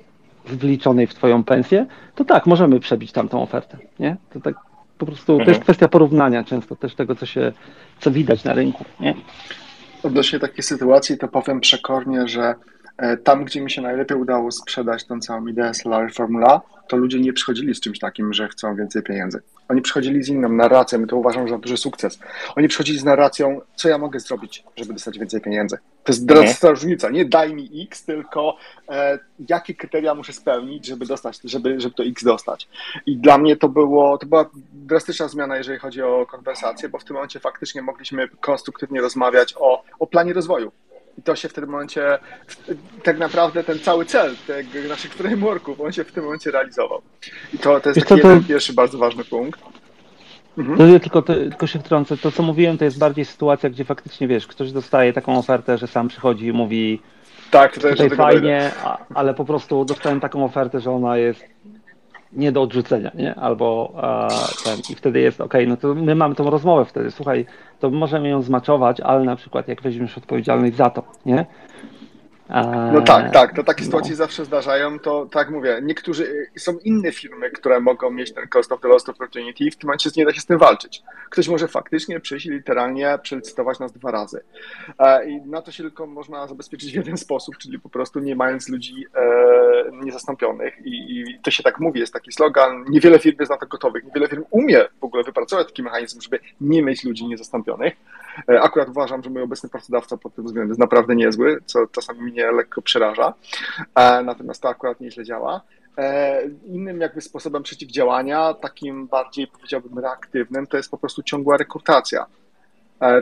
[0.57, 4.16] wliczonej w twoją pensję, to tak, możemy przebić tamtą ofertę, nie?
[4.32, 4.55] To tak
[4.98, 5.44] po prostu, mhm.
[5.44, 7.53] to jest kwestia porównania często też tego, co się,
[8.01, 9.14] co widać na rynku, nie?
[10.03, 12.55] Odnośnie takiej sytuacji, to powiem przekornie, że
[13.24, 17.32] tam, gdzie mi się najlepiej udało sprzedać tą całą ideę Salary Formula, to ludzie nie
[17.32, 19.42] przychodzili z czymś takim, że chcą więcej pieniędzy.
[19.68, 22.18] Oni przychodzili z inną narracją i to uważam za duży sukces.
[22.57, 25.78] Oni przychodzili z narracją, co ja mogę zrobić, żeby dostać więcej pieniędzy.
[26.05, 27.11] To jest drastyczna różnica.
[27.11, 28.57] Nie daj mi X, tylko
[28.88, 32.68] e, jakie kryteria muszę spełnić, żeby dostać, żeby, żeby to X dostać.
[33.07, 37.05] I dla mnie to było, to była drastyczna zmiana, jeżeli chodzi o konwersację, bo w
[37.05, 40.72] tym momencie faktycznie mogliśmy konstruktywnie rozmawiać o, o planie rozwoju
[41.20, 42.18] i to się w tym momencie,
[43.02, 47.02] tak naprawdę ten cały cel tych naszych frameworków, on się w tym momencie realizował.
[47.54, 49.60] I to, to jest taki to, jeden pierwszy bardzo ważny punkt.
[50.58, 50.78] Mhm.
[50.78, 52.16] To ja tylko, tylko się wtrącę.
[52.16, 55.86] To, co mówiłem, to jest bardziej sytuacja, gdzie faktycznie, wiesz, ktoś dostaje taką ofertę, że
[55.86, 57.02] sam przychodzi i mówi
[57.50, 61.44] tak, to tutaj fajnie, a, ale po prostu dostałem taką ofertę, że ona jest
[62.32, 63.34] nie do odrzucenia, nie?
[63.34, 63.92] Albo
[64.64, 67.46] ten, i wtedy jest ok, no to my mamy tą rozmowę wtedy, słuchaj,
[67.80, 71.46] to możemy ją zmaczować, ale na przykład jak weźmiesz odpowiedzialność za to, nie?
[72.92, 73.84] No tak, tak, to takie no.
[73.84, 78.72] sytuacje zawsze zdarzają, to tak mówię, niektórzy, są inne firmy, które mogą mieć ten cost
[78.72, 81.03] of the lost opportunity i w tym momencie nie da się z tym walczyć.
[81.30, 84.42] Ktoś może faktycznie przyjść i literalnie przelicytować nas dwa razy.
[84.98, 88.36] E, I na to się tylko można zabezpieczyć w jeden sposób, czyli po prostu nie
[88.36, 93.36] mając ludzi e, niezastąpionych I, i to się tak mówi, jest taki slogan, niewiele firm
[93.40, 97.05] jest na to gotowych, niewiele firm umie w ogóle wypracować taki mechanizm, żeby nie mieć
[97.05, 97.94] ludzi niezastąpionych.
[98.48, 102.22] E, akurat uważam, że mój obecny pracodawca pod tym względem jest naprawdę niezły, co czasami
[102.22, 103.34] mnie lekko przeraża,
[103.94, 105.60] e, natomiast to akurat nieźle działa.
[105.98, 112.26] E, innym jakby sposobem przeciwdziałania, takim bardziej powiedziałbym reaktywnym, to jest po prostu ciągła rekrutacja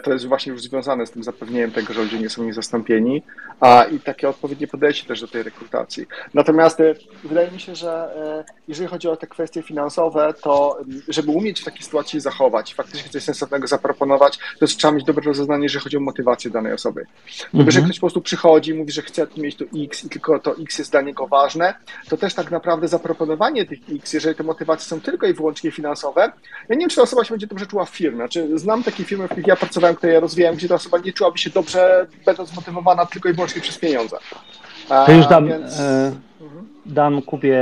[0.05, 3.23] to jest właśnie już związane z tym zapewnieniem tego, że ludzie nie są niezastąpieni
[3.61, 6.07] a, i takie odpowiednie podejście też do tej rekrutacji.
[6.35, 11.31] Natomiast e, wydaje mi się, że e, jeżeli chodzi o te kwestie finansowe, to żeby
[11.31, 15.85] umieć w takiej sytuacji zachować, faktycznie coś sensownego zaproponować, to trzeba mieć dobre rozeznanie, jeżeli
[15.85, 17.07] chodzi o motywację danej osoby.
[17.45, 17.67] Mhm.
[17.67, 20.57] Jeżeli ktoś po prostu przychodzi i mówi, że chce mieć to X i tylko to
[20.57, 21.75] X jest dla niego ważne,
[22.09, 26.33] to też tak naprawdę zaproponowanie tych X, jeżeli te motywacje są tylko i wyłącznie finansowe,
[26.69, 28.17] ja nie wiem, czy ta osoba się będzie dobrze czuła w firmie.
[28.17, 31.13] Znaczy, znam takie firmy, w których ja pracowałem, które ja rozwijałem, gdzie ta osoba nie
[31.13, 34.17] czułaby się dobrze, będąc zmotywowana tylko i wyłącznie przez pieniądze.
[35.07, 35.81] To już dam, więc...
[35.81, 36.13] e,
[36.87, 37.57] dam Kubie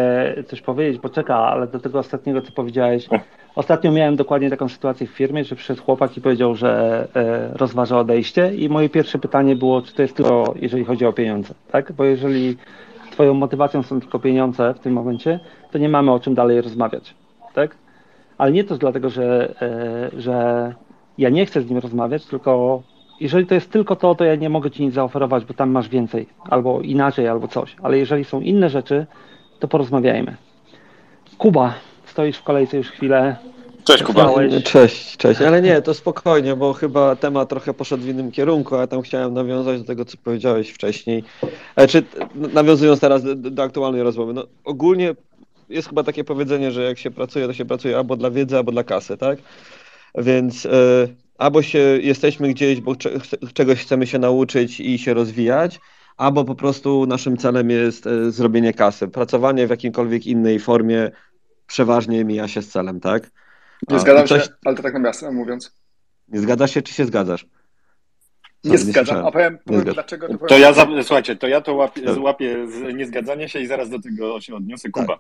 [0.49, 3.09] coś powiedzieć, poczeka, ale do tego ostatniego, co powiedziałeś.
[3.55, 7.99] Ostatnio miałem dokładnie taką sytuację w firmie, że przyszedł chłopak i powiedział, że e, rozważa
[7.99, 11.93] odejście i moje pierwsze pytanie było, czy to jest tylko, jeżeli chodzi o pieniądze, tak?
[11.93, 12.57] Bo jeżeli
[13.11, 15.41] twoją motywacją są tylko pieniądze w tym momencie,
[15.71, 17.15] to nie mamy o czym dalej rozmawiać,
[17.55, 17.77] tak?
[18.39, 20.75] Ale nie to dlatego, że, e, że
[21.19, 22.83] ja nie chcę z nim rozmawiać, tylko
[23.21, 25.89] jeżeli to jest tylko to, to ja nie mogę ci nic zaoferować, bo tam masz
[25.89, 27.77] więcej, albo inaczej, albo coś.
[27.83, 29.07] Ale jeżeli są inne rzeczy,
[29.59, 30.37] to porozmawiajmy.
[31.39, 31.75] Kuba,
[32.07, 33.37] stoisz w kolejce już chwilę.
[33.85, 34.31] Cześć Kuba.
[34.65, 35.41] Cześć, cześć.
[35.41, 39.03] Ale nie, to spokojnie, bo chyba temat trochę poszedł w innym kierunku, a ja tam
[39.03, 41.25] chciałem nawiązać do tego, co powiedziałeś wcześniej.
[41.77, 42.03] E, czy
[42.35, 45.15] nawiązując teraz do, do aktualnej rozmowy, no ogólnie
[45.69, 48.73] jest chyba takie powiedzenie, że jak się pracuje, to się pracuje albo dla wiedzy, albo
[48.73, 49.39] dla kasy, tak?
[50.17, 50.69] Więc e,
[51.39, 52.97] albo się jesteśmy gdzieś, bo
[53.55, 55.81] czegoś chcemy się nauczyć i się rozwijać,
[56.17, 59.09] albo po prostu naszym celem jest e, zrobienie kasy.
[59.09, 61.11] Pracowanie w jakimkolwiek innej formie
[61.67, 63.31] przeważnie mija się z celem, tak?
[63.89, 64.43] Nie zgadzam coś...
[64.43, 65.73] się, ale to tak nawiasem mówiąc.
[66.29, 67.47] Nie zgadzasz się, czy się zgadzasz?
[68.65, 70.29] Nie, nie zgadzam, a powiem, powiem dlaczego.
[70.29, 74.01] To, to ja, za, słuchajcie, to ja to łapię, złapię niezgadzanie się i zaraz do
[74.01, 74.91] tego się odniosę.
[74.91, 75.19] Kuba.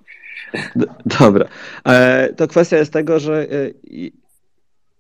[0.53, 0.79] Tak.
[1.21, 1.49] Dobra.
[1.85, 3.71] E, to kwestia jest tego, że e,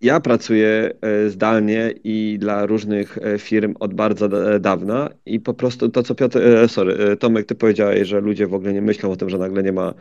[0.01, 5.55] ja pracuję e, zdalnie i dla różnych e, firm od bardzo e, dawna i po
[5.55, 9.16] prostu to, co Piotr, sorry, Tomek, ty powiedziałeś, że ludzie w ogóle nie myślą o
[9.16, 9.94] tym, że nagle nie ma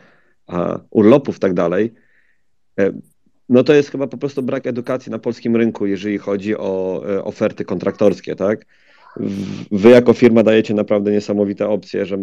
[0.90, 1.94] urlopów i tak dalej,
[3.50, 7.66] no to jest chyba po prostu brak edukacji na polskim rynku, jeżeli chodzi o oferty
[7.66, 8.66] kontraktorskie, tak?
[9.72, 12.18] Wy jako firma dajecie naprawdę niesamowite opcje, że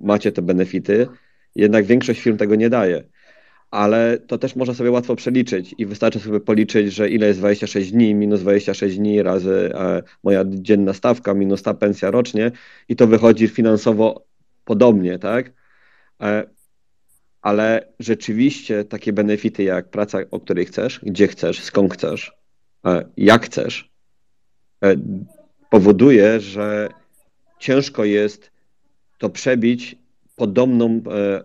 [0.00, 1.08] macie te benefity,
[1.56, 3.04] jednak większość firm tego nie daje
[3.70, 7.92] ale to też można sobie łatwo przeliczyć i wystarczy sobie policzyć, że ile jest 26
[7.92, 12.50] dni, minus 26 dni razy e, moja dzienna stawka, minus ta pensja rocznie
[12.88, 14.26] i to wychodzi finansowo
[14.64, 15.52] podobnie, tak?
[16.20, 16.44] E,
[17.42, 22.32] ale rzeczywiście takie benefity jak praca, o której chcesz, gdzie chcesz, skąd chcesz,
[22.86, 23.94] e, jak chcesz,
[25.70, 26.88] powoduje, że
[27.58, 28.50] ciężko jest
[29.18, 29.96] to przebić
[30.36, 31.00] podobną,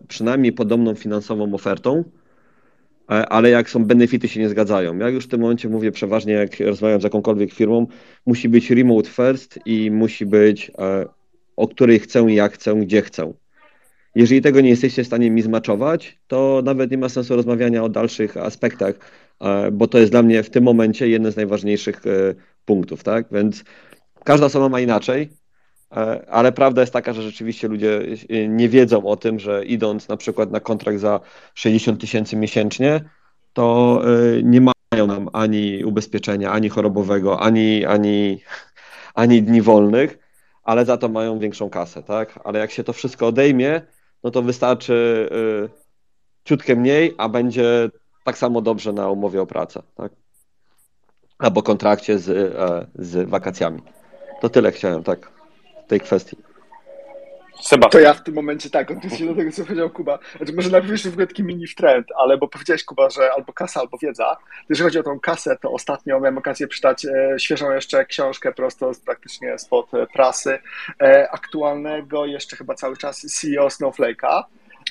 [0.07, 2.03] przynajmniej podobną finansową ofertą,
[3.11, 4.97] E, ale jak są benefity się nie zgadzają.
[4.97, 7.87] Ja już w tym momencie mówię przeważnie, jak rozmawiam z jakąkolwiek firmą,
[8.25, 11.05] musi być remote first i musi być e,
[11.55, 13.33] o której chcę, jak chcę, gdzie chcę.
[14.15, 17.89] Jeżeli tego nie jesteście w stanie mi zmaczować, to nawet nie ma sensu rozmawiania o
[17.89, 18.95] dalszych aspektach,
[19.41, 22.01] e, bo to jest dla mnie w tym momencie jeden z najważniejszych
[22.65, 23.27] punktów, tak?
[23.31, 23.63] Więc
[24.23, 25.29] każda osoba ma inaczej,
[26.31, 28.01] ale prawda jest taka, że rzeczywiście ludzie
[28.47, 31.19] nie wiedzą o tym, że idąc na przykład na kontrakt za
[31.53, 33.01] 60 tysięcy miesięcznie,
[33.53, 38.41] to e, nie mają nam ani ubezpieczenia, ani chorobowego, ani, ani,
[39.13, 40.19] ani dni wolnych,
[40.63, 42.39] ale za to mają większą kasę, tak?
[42.43, 43.81] Ale jak się to wszystko odejmie,
[44.23, 45.29] no to wystarczy
[45.65, 45.69] e,
[46.45, 47.89] ciutkę mniej, a będzie
[48.23, 50.11] tak samo dobrze na umowie o pracę, tak?
[51.37, 53.81] Albo kontrakcie z, e, z wakacjami.
[54.41, 55.38] To tyle chciałem, tak
[55.89, 56.37] tej kwestii.
[57.61, 57.89] Seba.
[57.89, 60.19] To ja w tym momencie tak, odniosę się do tego, co powiedział Kuba.
[60.37, 63.53] Znaczy, może najpierw jeszcze w ogóle taki mini trend, ale bo powiedziałeś Kuba, że albo
[63.53, 64.37] kasa, albo wiedza.
[64.69, 68.93] Jeżeli chodzi o tą kasę, to ostatnio miałem okazję przeczytać e, świeżą jeszcze książkę prosto
[68.93, 70.59] z, praktycznie spod e, prasy
[71.01, 74.43] e, aktualnego, jeszcze chyba cały czas CEO Snowflake'a.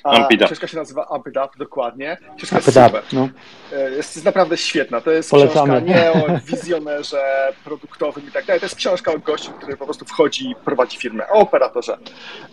[0.04, 2.16] A, książka się nazywa It Up, dokładnie.
[2.36, 2.90] Książka jest super.
[2.90, 3.28] Up, no.
[3.72, 5.00] E, Jest, jest naprawdę świetna.
[5.00, 5.82] To jest Polecamy.
[5.82, 8.60] książka nie o wizjonerze produktowym i tak dalej.
[8.60, 11.98] To jest książka o gościu, który po prostu wchodzi i prowadzi firmę, o operatorze.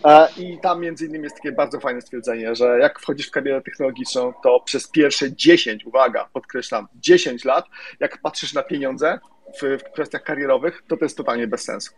[0.04, 3.62] E, I tam między innymi jest takie bardzo fajne stwierdzenie, że jak wchodzisz w karierę
[3.62, 7.64] technologiczną, to przez pierwsze 10, uwaga, podkreślam, 10 lat,
[8.00, 9.18] jak patrzysz na pieniądze
[9.62, 11.92] w, w kwestiach karierowych, to to jest totalnie bez sensu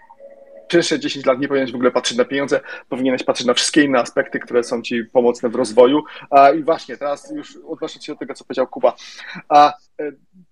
[0.69, 3.99] pierwsze 10 lat nie powinieneś w ogóle patrzeć na pieniądze, powinieneś patrzeć na wszystkie inne
[3.99, 6.03] aspekty, które są ci pomocne w rozwoju.
[6.59, 8.97] I właśnie, teraz już odnosząc się do tego, co powiedział Kuba,
[9.53, 9.73] e,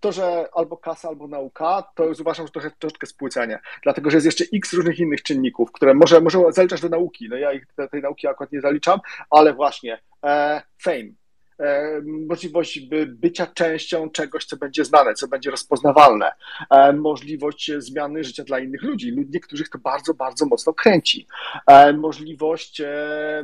[0.01, 4.17] to, że albo kasa, albo nauka, to już uważam, że trochę, troszeczkę spłycenie, dlatego, że
[4.17, 7.67] jest jeszcze x różnych innych czynników, które może, może zaliczasz do nauki, no ja ich,
[7.91, 9.01] tej, nauki akurat nie zaliczam,
[9.31, 11.13] ale właśnie e, fame,
[12.29, 16.33] możliwość by bycia częścią czegoś, co będzie znane, co będzie rozpoznawalne,
[16.95, 19.13] możliwość zmiany życia dla innych ludzi.
[19.13, 21.27] Lud- Niektórych to bardzo, bardzo mocno kręci.
[21.99, 22.83] Możliwość,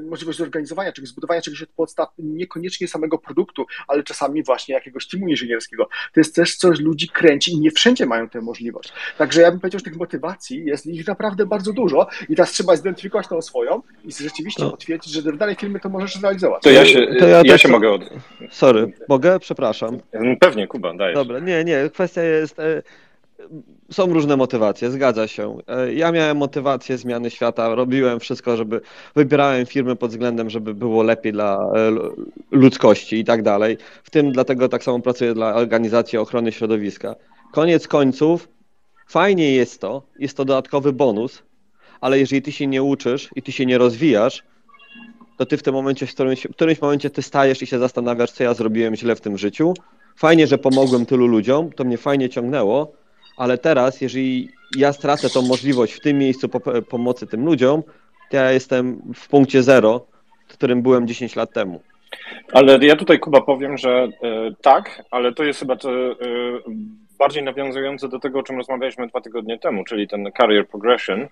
[0.02, 5.28] możliwość zorganizowania czegoś, zbudowania czegoś od podstaw, niekoniecznie samego produktu, ale czasami właśnie jakiegoś teamu
[5.28, 5.88] inżynierskiego.
[6.14, 8.92] To jest też coś ludzi kręci i nie wszędzie mają tę możliwość.
[9.18, 12.76] Także ja bym powiedział, że tych motywacji jest ich naprawdę bardzo dużo i teraz trzeba
[12.76, 16.62] zidentyfikować tą swoją i rzeczywiście To- potwierdzić, że w danej firmie to możesz zrealizować.
[16.62, 18.01] To ja się, To ja ja też- się mogę od...
[18.50, 19.38] Sorry, mogę?
[19.40, 19.98] Przepraszam.
[20.40, 21.14] Pewnie, Kuba, dajesz.
[21.14, 22.59] Dobra, nie, nie, kwestia jest.
[22.59, 22.82] E,
[23.90, 25.59] są różne motywacje, zgadza się.
[25.68, 28.80] E, ja miałem motywację zmiany świata, robiłem wszystko, żeby.
[29.16, 31.92] Wybierałem firmy pod względem, żeby było lepiej dla e,
[32.50, 33.76] ludzkości i tak dalej.
[34.03, 37.14] W tym dlatego tak samo pracuję dla organizacji ochrony środowiska.
[37.53, 38.48] Koniec końców,
[39.07, 41.42] fajnie jest to, jest to dodatkowy bonus,
[42.00, 44.42] ale jeżeli ty się nie uczysz i ty się nie rozwijasz,
[45.37, 48.30] to ty w tym momencie, w którymś, w którymś momencie ty stajesz i się zastanawiasz,
[48.30, 49.74] co ja zrobiłem źle w tym życiu.
[50.16, 52.93] Fajnie, że pomogłem tylu ludziom, to mnie fajnie ciągnęło,
[53.37, 57.83] ale teraz, jeżeli ja stracę tą możliwość w tym miejscu po- pomocy tym ludziom,
[58.30, 60.07] to ja jestem w punkcie zero,
[60.49, 61.80] w którym byłem 10 lat temu.
[62.53, 64.09] Ale ja tutaj, Kuba, powiem, że e,
[64.62, 66.14] tak, ale to jest chyba to, e,
[67.18, 71.28] bardziej nawiązujące do tego, o czym rozmawialiśmy dwa tygodnie temu, czyli ten career progression,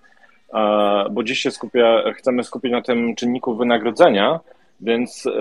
[1.11, 4.39] bo dziś się skupia, chcemy skupić na tym czynniku wynagrodzenia,
[4.81, 5.31] więc e,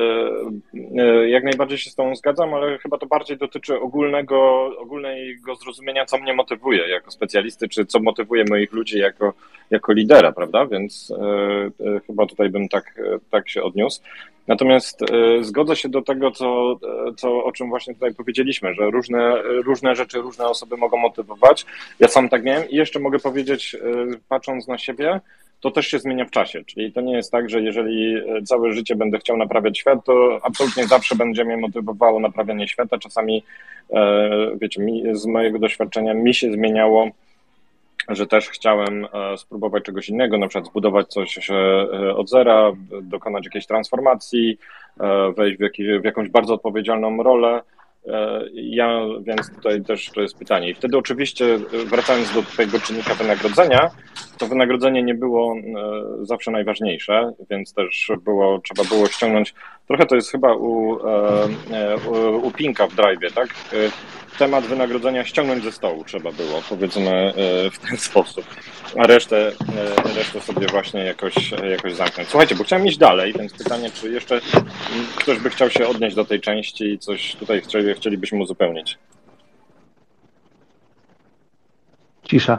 [0.99, 6.07] e, jak najbardziej się z tą zgadzam, ale chyba to bardziej dotyczy ogólnego, ogólnego zrozumienia,
[6.07, 9.32] co mnie motywuje jako specjalisty, czy co motywuje moich ludzi jako,
[9.70, 10.66] jako lidera, prawda?
[10.66, 11.12] Więc
[11.80, 14.01] e, chyba tutaj bym tak, tak się odniósł.
[14.49, 15.01] Natomiast
[15.41, 16.78] zgodzę się do tego, co,
[17.16, 21.66] co, o czym właśnie tutaj powiedzieliśmy, że różne, różne rzeczy, różne osoby mogą motywować.
[22.01, 23.76] Ja sam tak miałem i jeszcze mogę powiedzieć,
[24.28, 25.20] patrząc na siebie,
[25.61, 26.65] to też się zmienia w czasie.
[26.65, 30.41] Czyli to nie jest tak, że jeżeli e, całe życie będę chciał naprawiać świat, to
[30.43, 32.99] absolutnie zawsze będzie mnie motywowało naprawianie świata.
[32.99, 33.45] Czasami,
[33.91, 34.31] e,
[34.61, 37.09] wiecie, mi, z mojego doświadczenia mi się zmieniało
[38.09, 41.51] że też chciałem e, spróbować czegoś innego, na przykład zbudować coś
[42.17, 44.59] od zera, dokonać jakiejś transformacji,
[45.37, 47.63] wejść w, w jakąś bardzo odpowiedzialną rolę.
[48.07, 50.71] E, Ja, więc tutaj też to jest pytanie.
[50.71, 53.91] I wtedy oczywiście, e, wracając do tego czynnika wynagrodzenia,
[54.39, 55.61] to wynagrodzenie nie było e,
[56.27, 59.55] zawsze najważniejsze, więc też było, trzeba było ściągnąć,
[59.89, 63.49] trochę to jest chyba u, u, u Pinka w Drive, tak?
[64.41, 68.45] E, Temat wynagrodzenia ściągnąć ze stołu trzeba było, powiedzmy e, w ten sposób,
[68.99, 69.53] a resztę,
[70.09, 71.34] e, resztę sobie właśnie jakoś,
[71.70, 72.28] jakoś zamknąć.
[72.28, 74.41] Słuchajcie, bo chciałem iść dalej, więc pytanie, czy jeszcze
[75.16, 78.99] ktoś by chciał się odnieść do tej części i coś tutaj chcieli, chcielibyśmy uzupełnić.
[82.28, 82.59] Cisza.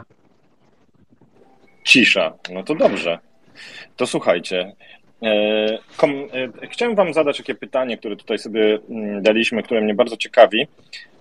[1.84, 2.32] Cisza.
[2.50, 3.18] No to dobrze.
[3.96, 4.72] To słuchajcie.
[5.22, 9.94] e, Kom, e, chciałem Wam zadać takie pytanie, które tutaj sobie mm, daliśmy, które mnie
[9.94, 10.66] bardzo ciekawi, e,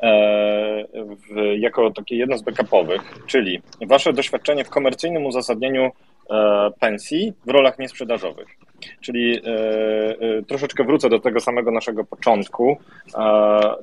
[0.01, 5.91] w, jako takie jedno z backupowych, czyli Wasze doświadczenie w komercyjnym uzasadnieniu
[6.29, 8.47] e, pensji w rolach niesprzedażowych.
[9.01, 9.49] Czyli e,
[10.19, 12.77] e, troszeczkę wrócę do tego samego naszego początku,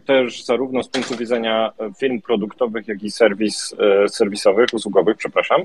[0.07, 3.75] też zarówno z punktu widzenia firm produktowych, jak i serwis,
[4.05, 5.63] e, serwisowych, usługowych, przepraszam.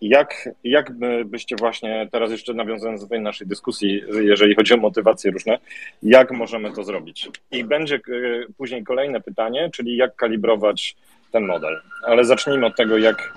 [0.00, 4.76] Jak, jak by- byście właśnie, teraz jeszcze nawiązując do tej naszej dyskusji, jeżeli chodzi o
[4.76, 5.58] motywacje różne,
[6.02, 7.28] jak możemy to zrobić?
[7.50, 8.00] I będzie
[8.56, 10.96] później kolejne pytanie, czyli jak kalibrować
[11.34, 11.80] ten model.
[12.06, 13.32] Ale zacznijmy od tego, jak,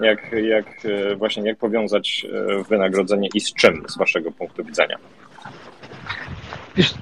[0.00, 4.96] jak, jak e, właśnie jak powiązać e, wynagrodzenie i z czym z waszego punktu widzenia.
[6.76, 6.94] Wiesz,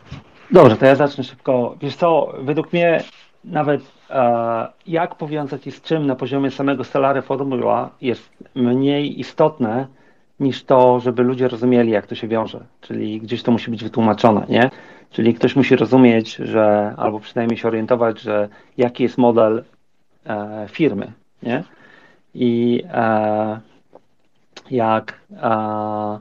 [0.51, 1.77] dobrze, to ja zacznę szybko.
[1.83, 3.03] Wiesz co, według mnie
[3.45, 3.81] nawet
[4.11, 9.87] e, jak powiązać i z czym na poziomie samego Stellary Formuła jest mniej istotne
[10.41, 12.65] niż to, żeby ludzie rozumieli, jak to się wiąże.
[12.81, 14.71] Czyli gdzieś to musi być wytłumaczone, nie?
[15.11, 19.65] Czyli ktoś musi rozumieć, że, albo przynajmniej się orientować, że jaki jest model
[20.69, 21.13] firmy,
[21.43, 21.65] nie?
[22.35, 23.61] I e,
[24.71, 26.19] jak e,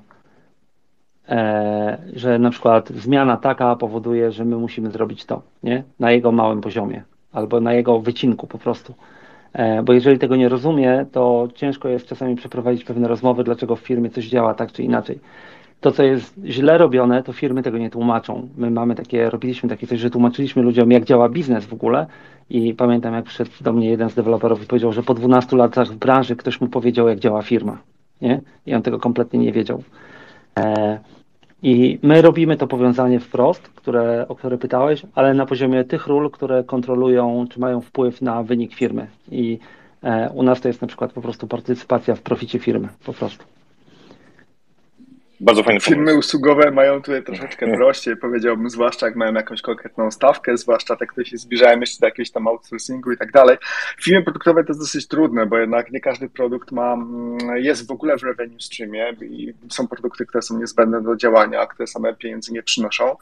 [1.29, 5.83] e, że na przykład zmiana taka powoduje, że my musimy zrobić to, nie?
[5.99, 8.93] Na jego małym poziomie albo na jego wycinku po prostu.
[9.53, 13.79] E, bo jeżeli tego nie rozumie, to ciężko jest czasami przeprowadzić pewne rozmowy, dlaczego w
[13.79, 15.19] firmie coś działa tak czy inaczej.
[15.81, 18.47] To, co jest źle robione, to firmy tego nie tłumaczą.
[18.57, 22.07] My mamy takie, robiliśmy takie coś, że tłumaczyliśmy ludziom, jak działa biznes w ogóle.
[22.49, 25.87] I pamiętam, jak przyszedł do mnie jeden z deweloperów i powiedział, że po 12 latach
[25.87, 27.77] w branży ktoś mu powiedział, jak działa firma.
[28.21, 28.41] Nie?
[28.65, 29.83] I on tego kompletnie nie wiedział.
[30.57, 30.99] E,
[31.63, 36.31] I my robimy to powiązanie wprost, które, o które pytałeś, ale na poziomie tych ról,
[36.31, 39.07] które kontrolują, czy mają wpływ na wynik firmy.
[39.31, 39.59] I
[40.03, 43.58] e, u nas to jest na przykład po prostu partycypacja w proficie firmy, po prostu.
[45.41, 46.19] Bardzo fajny Firmy pomysł.
[46.19, 51.25] usługowe mają tutaj troszeczkę prościej, powiedziałbym, zwłaszcza jak mają jakąś konkretną stawkę, zwłaszcza te, które
[51.25, 53.57] się zbliżają jeszcze do jakiegoś tam outsourcingu i tak dalej.
[54.01, 57.91] Firmy produktowe to jest dosyć trudne, bo jednak nie każdy produkt ma, mm, jest w
[57.91, 62.53] ogóle w revenue streamie i są produkty, które są niezbędne do działania, które same pieniędzy
[62.53, 63.15] nie przynoszą.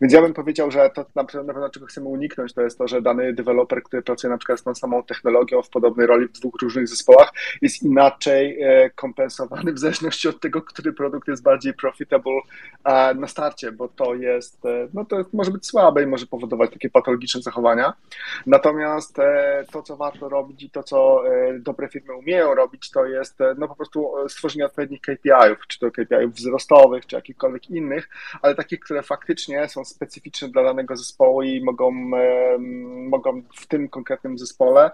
[0.00, 2.78] Więc ja bym powiedział, że to na pewno, na pewno czego chcemy uniknąć, to jest
[2.78, 6.28] to, że dany deweloper, który pracuje na przykład z tą samą technologią w podobnej roli
[6.28, 7.32] w dwóch różnych zespołach,
[7.62, 12.40] jest inaczej e, kompensowany w zależności od tego, który produkt jest bardziej profitable
[12.84, 16.70] e, na starcie, bo to jest, e, no to może być słabe i może powodować
[16.70, 17.92] takie patologiczne zachowania.
[18.46, 21.22] Natomiast e, to, co warto robić i to, co
[21.58, 26.34] dobre firmy umieją robić, to jest no po prostu stworzenie odpowiednich KPI-ów, czy to KPI-ów
[26.34, 28.08] wzrostowych, czy jakichkolwiek innych,
[28.42, 31.90] ale takich, które faktycznie są specyficzne dla danego zespołu i mogą,
[33.08, 34.90] mogą w tym konkretnym zespole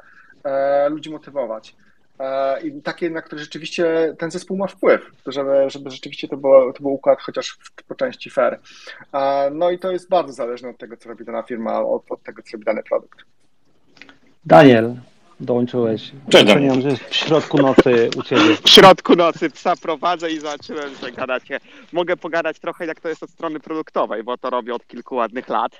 [0.91, 1.77] ludzi motywować.
[2.21, 6.73] E, I takie, na które rzeczywiście ten zespół ma wpływ, żeby, żeby rzeczywiście to, było,
[6.73, 7.59] to był układ chociaż
[7.89, 8.61] po części fair.
[9.13, 12.23] E, No i to jest bardzo zależne od tego, co robi dana firma, od, od
[12.23, 13.19] tego, co robi dany produkt.
[14.45, 14.95] Daniel,
[15.41, 16.03] dołączyłeś.
[16.31, 16.69] Cześć, Daniel.
[16.69, 18.57] Doceniam, że jest w środku nocy u Ciebie.
[18.65, 21.61] w środku nocy psa prowadzę i zobaczyłem, że gadacie.
[21.93, 25.49] Mogę pogadać trochę, jak to jest od strony produktowej, bo to robię od kilku ładnych
[25.49, 25.73] lat.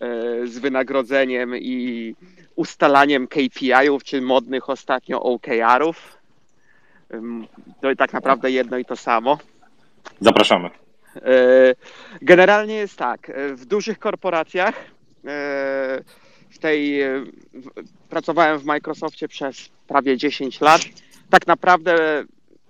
[0.00, 2.14] E, Z wynagrodzeniem i
[2.56, 6.18] ustalaniem KPI-ów, czy modnych ostatnio OKR-ów.
[7.80, 9.38] To tak naprawdę jedno i to samo.
[10.20, 10.70] Zapraszamy.
[11.16, 11.74] E,
[12.22, 14.74] Generalnie jest tak, e, w dużych korporacjach,
[16.50, 17.00] w tej,
[18.08, 20.80] pracowałem w Microsoftie przez prawie 10 lat,
[21.30, 22.24] tak naprawdę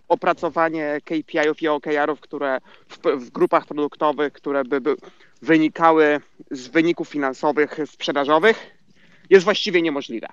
[0.09, 2.59] opracowanie KPI-ów i OKR-ów, które
[2.89, 4.97] w, w grupach produktowych, które by, by
[5.43, 6.21] wynikały
[6.51, 8.79] z wyników finansowych sprzedażowych,
[9.31, 10.29] jest właściwie niemożliwe.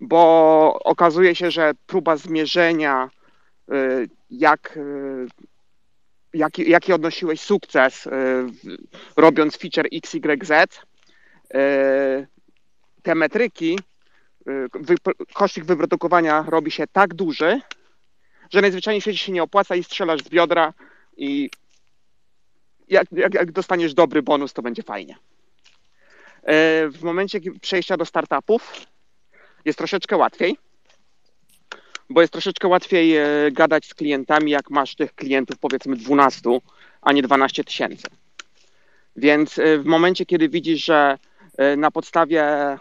[0.00, 3.10] Bo okazuje się, że próba zmierzenia,
[3.72, 5.26] y, jak y,
[6.34, 8.10] jaki, jaki odnosiłeś sukces y,
[9.16, 10.52] robiąc feature XYZ,
[13.02, 13.78] te metryki,
[14.48, 14.94] y, wy,
[15.34, 17.60] koszt wyprodukowania robi się tak duży,
[18.50, 20.72] że najzwyczajniej się nie opłaca i strzelasz w biodra
[21.16, 21.50] i
[22.88, 25.14] jak, jak, jak dostaniesz dobry bonus, to będzie fajnie.
[25.14, 28.86] Y, W momencie przejścia do startupów
[29.64, 30.56] jest troszeczkę łatwiej,
[32.10, 36.40] bo jest troszeczkę łatwiej e, gadać z klientami, jak masz tych klientów powiedzmy 12,
[37.02, 38.08] a nie 12 tysięcy.
[39.16, 41.18] Więc e, w momencie, kiedy widzisz, że
[41.56, 42.78] e, na podstawie e,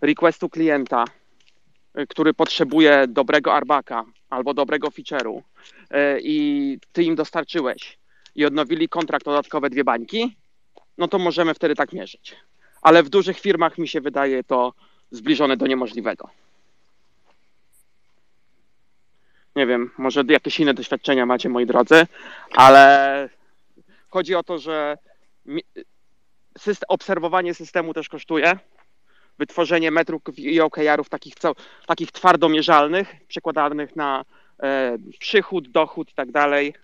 [0.00, 1.04] requestu klienta,
[1.94, 5.42] e, który potrzebuje dobrego arbaka albo dobrego feature'u
[5.90, 7.98] e, i ty im dostarczyłeś
[8.34, 10.36] i odnowili kontrakt dodatkowe dwie bańki,
[10.98, 12.36] no to możemy wtedy tak mierzyć.
[12.82, 14.72] Ale w dużych firmach mi się wydaje to
[15.10, 16.30] zbliżone do niemożliwego.
[19.56, 22.06] Nie wiem, może jakieś inne doświadczenia macie, moi drodzy,
[22.56, 23.28] ale
[24.08, 24.98] chodzi o to, że
[26.58, 28.58] system, obserwowanie systemu też kosztuje.
[29.38, 31.34] Wytworzenie metrów i OKR-ów takich,
[31.86, 34.24] takich twardo mierzalnych, przekładanych na
[34.62, 36.74] e, przychód, dochód i tak dalej,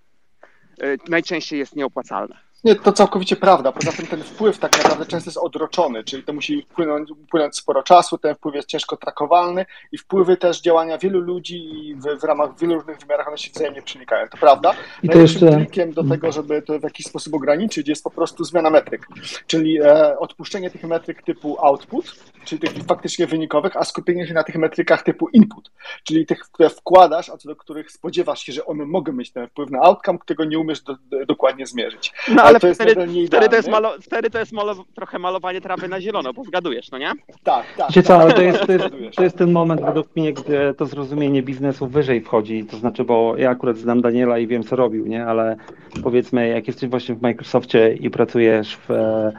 [1.08, 2.47] najczęściej jest nieopłacalne.
[2.64, 3.72] Nie, to całkowicie prawda.
[3.72, 7.82] Poza tym ten wpływ tak naprawdę często jest odroczony, czyli to musi wpłynąć, upłynąć sporo
[7.82, 12.58] czasu, ten wpływ jest ciężko trakowalny i wpływy też działania wielu ludzi w, w ramach
[12.58, 14.28] wielu różnych wymiarach one się wzajemnie przenikają.
[14.28, 14.74] To prawda.
[15.02, 18.10] I to Najlepszym jeszcze- trikiem do tego, żeby to w jakiś sposób ograniczyć jest po
[18.10, 19.06] prostu zmiana metryk,
[19.46, 24.44] czyli e, odpuszczenie tych metryk typu output, czyli tych faktycznie wynikowych, a skupienie się na
[24.44, 25.70] tych metrykach typu input,
[26.04, 29.48] czyli tych, które wkładasz, a co do których spodziewasz się, że one mogą mieć ten
[29.48, 32.12] wpływ na outcome, którego nie umiesz do, do, dokładnie zmierzyć.
[32.28, 33.88] No Ale ale to jest wtedy, nadal wtedy to jest, nieidealne.
[33.88, 37.12] malo, wtedy to jest malo, trochę malowanie trawy na zielono, bo zgadujesz, no nie?
[37.42, 37.88] Tak, tak.
[37.88, 40.74] Wiecie co, tak, ale to jest, to, jest, to jest ten moment według mnie, gdzie
[40.76, 42.64] to zrozumienie biznesu wyżej wchodzi.
[42.64, 45.26] To znaczy, bo ja akurat znam Daniela i wiem, co robił, nie?
[45.26, 45.56] Ale
[46.02, 49.32] powiedzmy, jak jesteś właśnie w Microsoftie i pracujesz w e,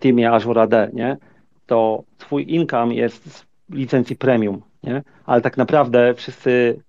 [0.00, 1.16] teamie Azure AD, nie?
[1.66, 5.02] To twój income jest z licencji premium, nie?
[5.26, 6.82] Ale tak naprawdę wszyscy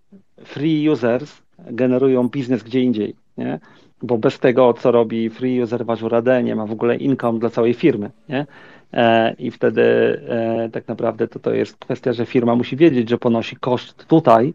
[0.43, 3.15] free users generują biznes gdzie indziej.
[3.37, 3.59] nie?
[4.01, 7.39] Bo bez tego, co robi free user w Azure AD, nie ma w ogóle income
[7.39, 8.45] dla całej firmy, nie?
[8.93, 9.81] E, I wtedy
[10.29, 14.53] e, tak naprawdę to, to jest kwestia, że firma musi wiedzieć, że ponosi koszt tutaj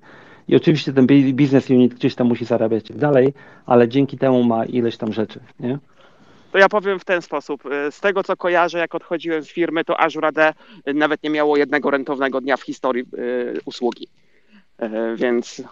[0.48, 3.34] i oczywiście ten business unit gdzieś tam musi zarabiać dalej,
[3.66, 5.78] ale dzięki temu ma ileś tam rzeczy, nie?
[6.52, 7.66] To ja powiem w ten sposób.
[7.66, 10.54] E, z tego co kojarzę, jak odchodziłem z firmy, to Azure AD
[10.94, 13.04] nawet nie miało jednego rentownego dnia w historii
[13.64, 14.08] usługi.
[15.16, 15.62] Więc,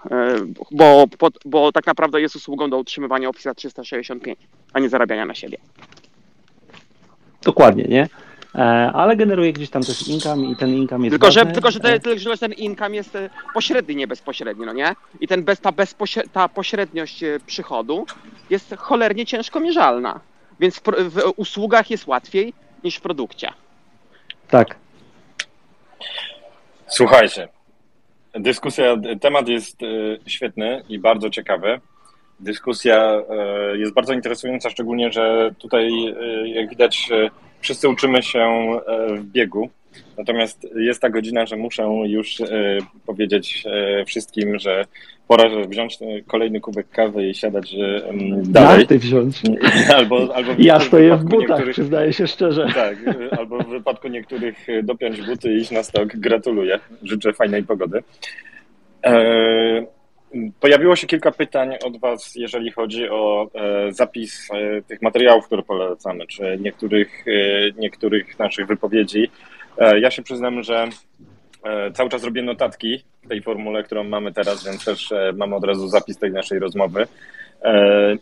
[0.70, 1.06] bo,
[1.44, 4.38] bo tak naprawdę jest usługą do utrzymywania Office 365,
[4.72, 5.58] a nie zarabiania na siebie.
[7.42, 8.08] Dokładnie, nie?
[8.54, 11.80] E, ale generuje gdzieś tam też income i ten income jest Tylko, że, tylko, że,
[11.82, 14.94] E, ten, że ten income jest e, pośredni, nie bezpośredni, no nie?
[15.20, 18.06] I ten bez, ta, bezpośre, ta pośredniość e, przychodu
[18.50, 20.20] jest cholernie ciężko mierzalna.
[20.60, 22.52] Więc w, w usługach jest łatwiej
[22.84, 23.52] niż w produkcie.
[24.48, 24.76] Tak.
[26.86, 27.48] Słuchajcie,
[28.34, 29.86] dyskusja, temat jest e,
[30.26, 31.80] świetny i bardzo ciekawy.
[32.40, 37.08] Dyskusja e, jest bardzo interesująca, szczególnie, że tutaj, e, jak widać,
[37.60, 38.68] wszyscy uczymy się
[39.08, 39.70] w biegu.
[40.18, 44.84] Natomiast jest ta godzina, że muszę już e, powiedzieć e, wszystkim, że
[45.28, 48.78] pora że wziąć e, kolejny kubek kawy i siadać e, m, dalej.
[48.78, 49.42] Jak ty wziąć?
[49.96, 52.66] Albo, albo Ja stoję w butach, przyznaję się szczerze.
[52.74, 52.96] tak,
[53.38, 56.16] albo w wypadku niektórych dopiąć buty i iść na stok.
[56.16, 56.78] Gratuluję.
[57.02, 58.02] Życzę fajnej pogody.
[60.60, 63.50] Pojawiło się kilka pytań od Was, jeżeli chodzi o
[63.90, 64.48] zapis
[64.86, 67.24] tych materiałów, które polecamy, czy niektórych,
[67.78, 69.30] niektórych naszych wypowiedzi.
[69.78, 70.88] E, Ja się przyznam, że
[71.64, 75.64] e, cały czas robię notatki tej formule, którą mamy teraz, więc też e, mam od
[75.64, 77.06] razu zapis tej naszej rozmowy.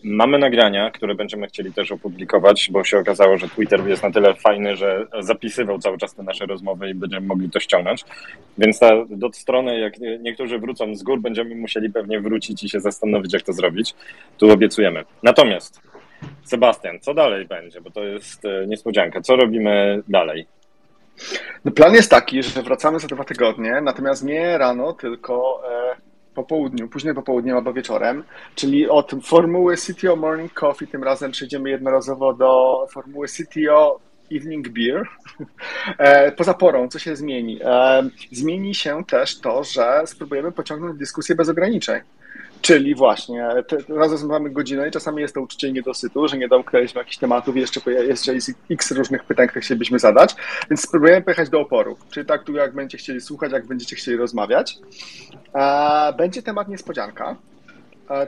[0.04, 4.34] Mamy nagrania, które będziemy chcieli też opublikować, bo się okazało, że Twitter jest na tyle
[4.34, 8.04] fajny, że zapisywał cały czas te nasze rozmowy i będziemy mogli to ściągnąć.
[8.58, 12.68] Więc ta do strony, jak nie- niektórzy wrócą z gór, będziemy musieli pewnie wrócić i
[12.68, 13.94] się zastanowić, jak to zrobić.
[14.38, 15.04] Tu obiecujemy.
[15.22, 15.80] Natomiast,
[16.44, 17.80] Sebastian, co dalej będzie?
[17.80, 19.20] Bo to jest niespodzianka.
[19.20, 20.46] Co robimy dalej?
[21.64, 25.96] No plan jest taki, że wracamy za dwa tygodnie, natomiast nie rano, tylko e,
[26.34, 31.30] po południu, później po południu albo wieczorem, czyli od formuły CTO Morning Coffee tym razem
[31.30, 34.00] przejdziemy jednorazowo do formuły CTO
[34.32, 35.02] Evening Beer.
[35.98, 37.60] E, poza porą, co się zmieni?
[37.64, 38.02] E,
[38.32, 42.00] zmieni się też to, że spróbujemy pociągnąć dyskusję bez ograniczeń.
[42.60, 43.48] Czyli właśnie,
[43.88, 47.60] razem mamy godzinę i czasami jest to uczucie niedosytu, że nie domknęliśmy jakichś tematów i
[47.60, 50.34] jeszcze, jest x różnych pytań, które chcielibyśmy zadać,
[50.70, 54.16] więc spróbujemy pojechać do oporu, czyli tak tu jak będziecie chcieli słuchać, jak będziecie chcieli
[54.16, 54.78] rozmawiać.
[56.18, 57.36] Będzie temat niespodzianka,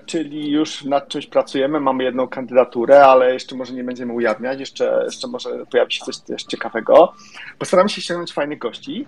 [0.06, 5.02] czyli już nad czymś pracujemy, mamy jedną kandydaturę, ale jeszcze może nie będziemy ujawniać, jeszcze,
[5.04, 7.12] jeszcze może pojawi się coś ciekawego.
[7.58, 9.06] Postaramy się ściągnąć fajnych gości.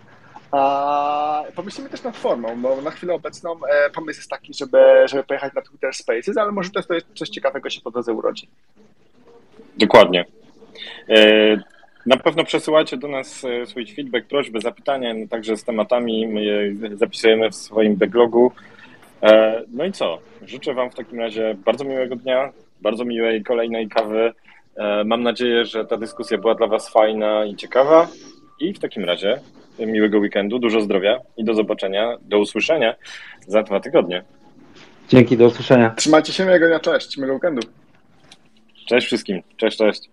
[0.53, 5.25] A pomyślimy też nad formą, bo na chwilę obecną e, pomysł jest taki, żeby, żeby
[5.25, 8.49] pojechać na Twitter Spaces, ale może też to jest coś ciekawego się po drodze urodzi.
[9.77, 10.25] Dokładnie.
[11.09, 11.57] E,
[12.07, 16.27] Na pewno przesyłajcie do nas e, swój feedback, prośby, zapytania, no także z tematami.
[16.27, 18.53] My je zapisujemy w swoim backlogu.
[19.69, 20.19] No i co?
[20.47, 24.33] Życzę Wam w takim razie bardzo miłego dnia, bardzo miłej kolejnej kawy.
[25.05, 28.09] Mam nadzieję, że ta dyskusja była dla Was fajna i ciekawa.
[28.61, 29.41] I w takim razie
[29.87, 32.95] miłego weekendu, dużo zdrowia i do zobaczenia, do usłyszenia
[33.47, 34.23] za dwa tygodnie.
[35.09, 35.91] Dzięki, do usłyszenia.
[35.91, 37.63] Trzymajcie się, miłego dnia, cześć, miłego weekendu.
[38.87, 39.43] Cześć wszystkim.
[39.57, 40.11] Cześć, cześć.